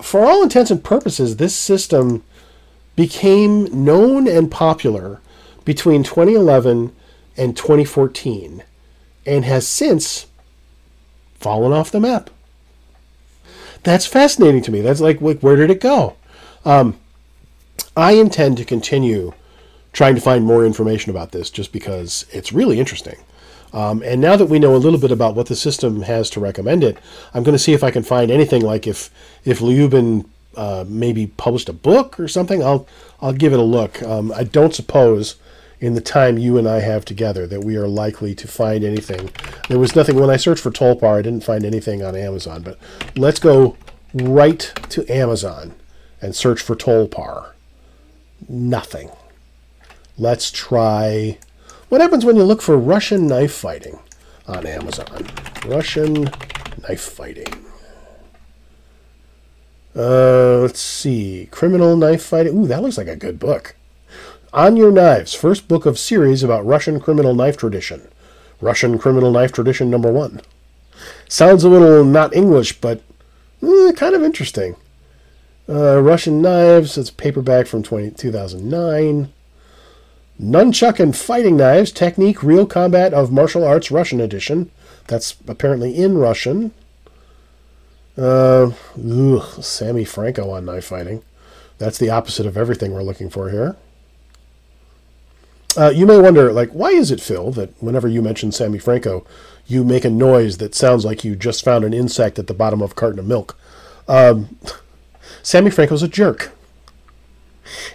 for 0.01 0.25
all 0.25 0.41
intents 0.41 0.71
and 0.71 0.83
purposes, 0.83 1.35
this 1.37 1.55
system 1.55 2.23
became 2.95 3.65
known 3.85 4.27
and 4.27 4.49
popular 4.49 5.21
between 5.69 6.01
2011 6.01 6.91
and 7.37 7.55
2014 7.55 8.63
and 9.27 9.45
has 9.45 9.67
since 9.67 10.25
fallen 11.35 11.71
off 11.71 11.91
the 11.91 11.99
map. 11.99 12.31
That's 13.83 14.07
fascinating 14.07 14.63
to 14.63 14.71
me. 14.71 14.81
That's 14.81 14.99
like, 14.99 15.21
like 15.21 15.41
where 15.41 15.55
did 15.55 15.69
it 15.69 15.79
go? 15.79 16.15
Um, 16.65 16.99
I 17.95 18.13
intend 18.13 18.57
to 18.57 18.65
continue 18.65 19.33
trying 19.93 20.15
to 20.15 20.21
find 20.21 20.43
more 20.43 20.65
information 20.65 21.11
about 21.11 21.33
this 21.33 21.51
just 21.51 21.71
because 21.71 22.25
it's 22.31 22.51
really 22.51 22.79
interesting. 22.79 23.17
Um, 23.71 24.01
and 24.01 24.19
now 24.19 24.35
that 24.37 24.47
we 24.47 24.57
know 24.57 24.75
a 24.75 24.77
little 24.77 24.99
bit 24.99 25.11
about 25.11 25.35
what 25.35 25.45
the 25.45 25.55
system 25.55 26.01
has 26.01 26.31
to 26.31 26.39
recommend 26.39 26.83
it, 26.83 26.97
I'm 27.35 27.43
going 27.43 27.53
to 27.53 27.63
see 27.63 27.73
if 27.73 27.83
I 27.83 27.91
can 27.91 28.01
find 28.01 28.31
anything 28.31 28.63
like 28.63 28.87
if 28.87 29.11
if 29.45 29.61
Lyubin 29.61 30.27
uh, 30.57 30.83
maybe 30.87 31.27
published 31.27 31.69
a 31.69 31.73
book 31.73 32.19
or 32.19 32.27
something. 32.27 32.63
I'll 32.63 32.87
I'll 33.21 33.33
give 33.33 33.53
it 33.53 33.59
a 33.59 33.61
look. 33.77 34.01
Um, 34.01 34.33
I 34.35 34.43
don't 34.43 34.73
suppose 34.73 35.35
in 35.79 35.93
the 35.93 36.01
time 36.01 36.37
you 36.37 36.57
and 36.57 36.67
I 36.67 36.79
have 36.79 37.05
together 37.05 37.47
that 37.47 37.63
we 37.63 37.75
are 37.77 37.87
likely 37.87 38.35
to 38.35 38.47
find 38.47 38.83
anything. 38.83 39.29
There 39.69 39.79
was 39.79 39.95
nothing 39.95 40.17
when 40.17 40.29
I 40.29 40.37
searched 40.37 40.61
for 40.61 40.71
Tolpar. 40.71 41.19
I 41.19 41.21
didn't 41.21 41.43
find 41.43 41.63
anything 41.63 42.03
on 42.03 42.15
Amazon. 42.15 42.61
But 42.61 42.77
let's 43.15 43.39
go 43.39 43.77
right 44.13 44.71
to 44.89 45.09
Amazon 45.11 45.73
and 46.21 46.35
search 46.35 46.61
for 46.61 46.75
Tolpar. 46.75 47.51
Nothing. 48.47 49.09
Let's 50.17 50.51
try. 50.51 51.37
What 51.87 52.01
happens 52.01 52.25
when 52.25 52.35
you 52.35 52.43
look 52.43 52.61
for 52.61 52.77
Russian 52.77 53.27
knife 53.27 53.53
fighting 53.53 53.99
on 54.47 54.65
Amazon? 54.65 55.27
Russian 55.65 56.25
knife 56.83 57.01
fighting. 57.01 57.65
Uh, 59.95 60.59
let's 60.59 60.79
see. 60.79 61.47
Criminal 61.51 61.95
knife 61.95 62.23
fighting. 62.23 62.57
Ooh, 62.57 62.67
that 62.67 62.81
looks 62.81 62.97
like 62.97 63.07
a 63.07 63.15
good 63.15 63.39
book. 63.39 63.75
On 64.51 64.75
Your 64.75 64.91
Knives, 64.91 65.35
first 65.35 65.67
book 65.67 65.85
of 65.85 65.99
series 65.99 66.41
about 66.41 66.65
Russian 66.65 66.99
criminal 66.99 67.35
knife 67.35 67.55
tradition. 67.55 68.07
Russian 68.59 68.97
criminal 68.97 69.31
knife 69.31 69.51
tradition 69.51 69.91
number 69.91 70.11
one. 70.11 70.41
Sounds 71.27 71.63
a 71.63 71.69
little 71.69 72.03
not 72.03 72.35
English, 72.35 72.81
but 72.81 73.03
eh, 73.61 73.91
kind 73.95 74.15
of 74.15 74.23
interesting. 74.23 74.75
Uh, 75.69 76.01
Russian 76.01 76.41
Knives, 76.41 76.97
it's 76.97 77.11
paperback 77.11 77.67
from 77.67 77.83
20, 77.83 78.09
2009. 78.11 79.31
Nunchuck 80.41 80.99
and 80.99 81.15
Fighting 81.15 81.55
Knives, 81.55 81.91
Technique, 81.91 82.41
Real 82.41 82.65
Combat 82.65 83.13
of 83.13 83.31
Martial 83.31 83.63
Arts, 83.63 83.91
Russian 83.91 84.19
edition. 84.19 84.71
That's 85.07 85.35
apparently 85.47 85.95
in 85.95 86.17
Russian. 86.17 86.71
Uh, 88.17 88.71
ugh, 88.97 89.63
Sammy 89.63 90.05
Franco 90.05 90.49
on 90.49 90.65
knife 90.65 90.85
fighting. 90.85 91.21
That's 91.77 91.99
the 91.99 92.09
opposite 92.09 92.47
of 92.47 92.57
everything 92.57 92.93
we're 92.93 93.03
looking 93.03 93.29
for 93.29 93.51
here. 93.51 93.77
Uh, 95.79 95.91
you 95.91 96.05
may 96.05 96.19
wonder, 96.19 96.51
like, 96.51 96.69
why 96.71 96.89
is 96.89 97.09
it, 97.09 97.21
Phil, 97.21 97.51
that 97.51 97.71
whenever 97.81 98.05
you 98.05 98.21
mention 98.21 98.51
Sammy 98.51 98.79
Franco, 98.79 99.25
you 99.65 99.85
make 99.85 100.03
a 100.03 100.09
noise 100.09 100.57
that 100.57 100.75
sounds 100.75 101.05
like 101.05 101.23
you 101.23 101.37
just 101.37 101.63
found 101.63 101.85
an 101.85 101.93
insect 101.93 102.37
at 102.37 102.47
the 102.47 102.53
bottom 102.53 102.81
of 102.81 102.91
a 102.91 102.95
carton 102.95 103.17
of 103.17 103.25
milk? 103.25 103.57
Um, 104.05 104.57
Sammy 105.41 105.71
Franco's 105.71 106.03
a 106.03 106.09
jerk. 106.09 106.51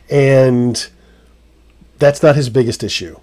And 0.08 0.88
that's 1.98 2.22
not 2.22 2.36
his 2.36 2.48
biggest 2.48 2.82
issue. 2.82 3.18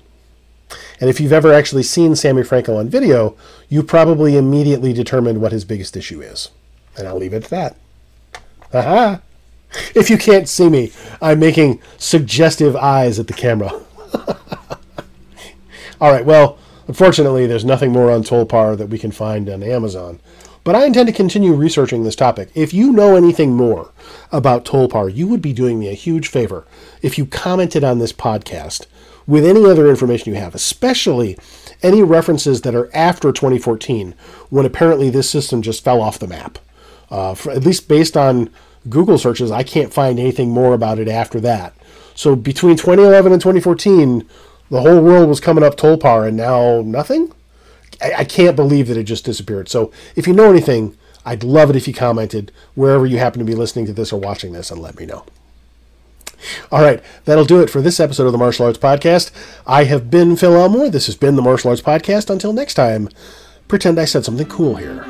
And 1.00 1.10
if 1.10 1.20
you've 1.20 1.34
ever 1.34 1.52
actually 1.52 1.82
seen 1.82 2.16
Sammy 2.16 2.44
Franco 2.44 2.78
on 2.78 2.88
video, 2.88 3.36
you 3.68 3.82
probably 3.82 4.38
immediately 4.38 4.94
determined 4.94 5.42
what 5.42 5.54
his 5.54 5.66
biggest 5.66 5.98
issue 5.98 6.22
is. 6.22 6.50
And 6.96 7.08
I'll 7.08 7.18
leave 7.18 7.34
it 7.34 7.46
at 7.46 7.50
that. 7.50 7.78
Aha! 8.76 9.22
If 9.96 10.12
you 10.12 10.20
can't 10.20 10.48
see 10.48 10.70
me, 10.70 10.92
I'm 11.20 11.40
making 11.40 11.82
suggestive 11.98 12.76
eyes 12.76 13.18
at 13.18 13.26
the 13.26 13.34
camera. 13.34 13.82
All 16.02 16.12
right, 16.12 16.26
well, 16.26 16.58
unfortunately, 16.88 17.46
there's 17.48 17.66
nothing 17.66 17.92
more 17.92 18.12
on 18.12 18.24
Tolpar 18.24 18.78
that 18.78 18.90
we 18.90 18.98
can 18.98 19.12
find 19.12 19.50
on 19.50 19.64
Amazon. 19.64 20.20
But 20.64 20.76
I 20.76 20.86
intend 20.86 21.08
to 21.08 21.14
continue 21.14 21.54
researching 21.54 22.04
this 22.04 22.16
topic. 22.16 22.50
If 22.54 22.74
you 22.74 22.92
know 22.92 23.16
anything 23.16 23.56
more 23.56 23.92
about 24.32 24.64
Tolpar, 24.64 25.14
you 25.14 25.28
would 25.28 25.42
be 25.42 25.54
doing 25.54 25.80
me 25.80 25.90
a 25.90 25.94
huge 25.94 26.28
favor 26.28 26.68
if 27.02 27.18
you 27.18 27.26
commented 27.26 27.84
on 27.84 27.98
this 28.00 28.14
podcast 28.14 28.86
with 29.26 29.46
any 29.46 29.66
other 29.66 29.90
information 29.90 30.34
you 30.34 30.40
have, 30.40 30.54
especially 30.54 31.38
any 31.82 32.04
references 32.04 32.62
that 32.62 32.76
are 32.76 32.96
after 32.96 33.32
2014, 33.32 34.14
when 34.50 34.66
apparently 34.66 35.10
this 35.10 35.30
system 35.30 35.62
just 35.62 35.84
fell 35.84 36.02
off 36.02 36.20
the 36.20 36.28
map. 36.28 36.60
Uh, 37.10 37.34
for, 37.34 37.52
at 37.52 37.64
least 37.64 37.88
based 37.88 38.16
on 38.16 38.50
Google 38.90 39.18
searches, 39.18 39.52
I 39.52 39.64
can't 39.64 39.94
find 39.94 40.20
anything 40.20 40.52
more 40.52 40.74
about 40.74 41.00
it 41.00 41.08
after 41.08 41.40
that. 41.42 41.74
So 42.16 42.36
between 42.36 42.78
2011 42.78 43.32
and 43.32 43.42
2014, 43.42 44.28
the 44.70 44.82
whole 44.82 45.02
world 45.02 45.28
was 45.28 45.40
coming 45.40 45.64
up 45.64 45.76
Tolpar, 45.76 46.28
and 46.28 46.38
now 46.38 46.82
nothing. 46.82 47.34
I, 48.02 48.14
I 48.20 48.24
can't 48.24 48.56
believe 48.56 48.88
that 48.88 48.98
it 48.98 49.04
just 49.04 49.26
disappeared. 49.26 49.70
So 49.70 49.92
if 50.16 50.28
you 50.28 50.34
know 50.34 50.50
anything, 50.50 50.98
I'd 51.26 51.44
love 51.44 51.70
it 51.70 51.76
if 51.76 51.88
you 51.88 51.94
commented 51.94 52.52
wherever 52.74 53.06
you 53.06 53.18
happen 53.18 53.40
to 53.40 53.46
be 53.46 53.56
listening 53.56 53.86
to 53.88 53.94
this 53.94 54.12
or 54.12 54.20
watching 54.20 54.54
this, 54.54 54.72
and 54.72 54.82
let 54.82 54.98
me 54.98 55.06
know. 55.06 55.26
All 56.72 56.82
right, 56.82 57.04
that'll 57.26 57.46
do 57.46 57.62
it 57.62 57.70
for 57.70 57.82
this 57.82 58.00
episode 58.00 58.26
of 58.26 58.32
the 58.32 58.38
Martial 58.38 58.66
Arts 58.66 58.80
Podcast. 58.80 59.32
I 59.68 59.84
have 59.84 60.10
been 60.10 60.36
Phil 60.36 60.56
Elmore. 60.56 60.90
This 60.90 61.06
has 61.06 61.16
been 61.16 61.36
the 61.36 61.42
Martial 61.42 61.70
Arts 61.70 61.82
Podcast. 61.82 62.30
Until 62.30 62.54
next 62.54 62.74
time, 62.74 63.10
pretend 63.68 64.00
I 64.00 64.06
said 64.06 64.26
something 64.26 64.48
cool 64.48 64.76
here. 64.76 65.06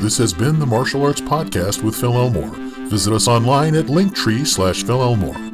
This 0.00 0.18
has 0.18 0.34
been 0.34 0.58
the 0.58 0.66
Martial 0.66 1.04
Arts 1.04 1.20
Podcast 1.20 1.82
with 1.82 1.94
Phil 1.94 2.14
Elmore. 2.14 2.50
Visit 2.88 3.14
us 3.14 3.28
online 3.28 3.74
at 3.74 3.86
linktree 3.86 4.46
slash 4.46 4.82
Phil 4.82 5.00
Elmore. 5.00 5.51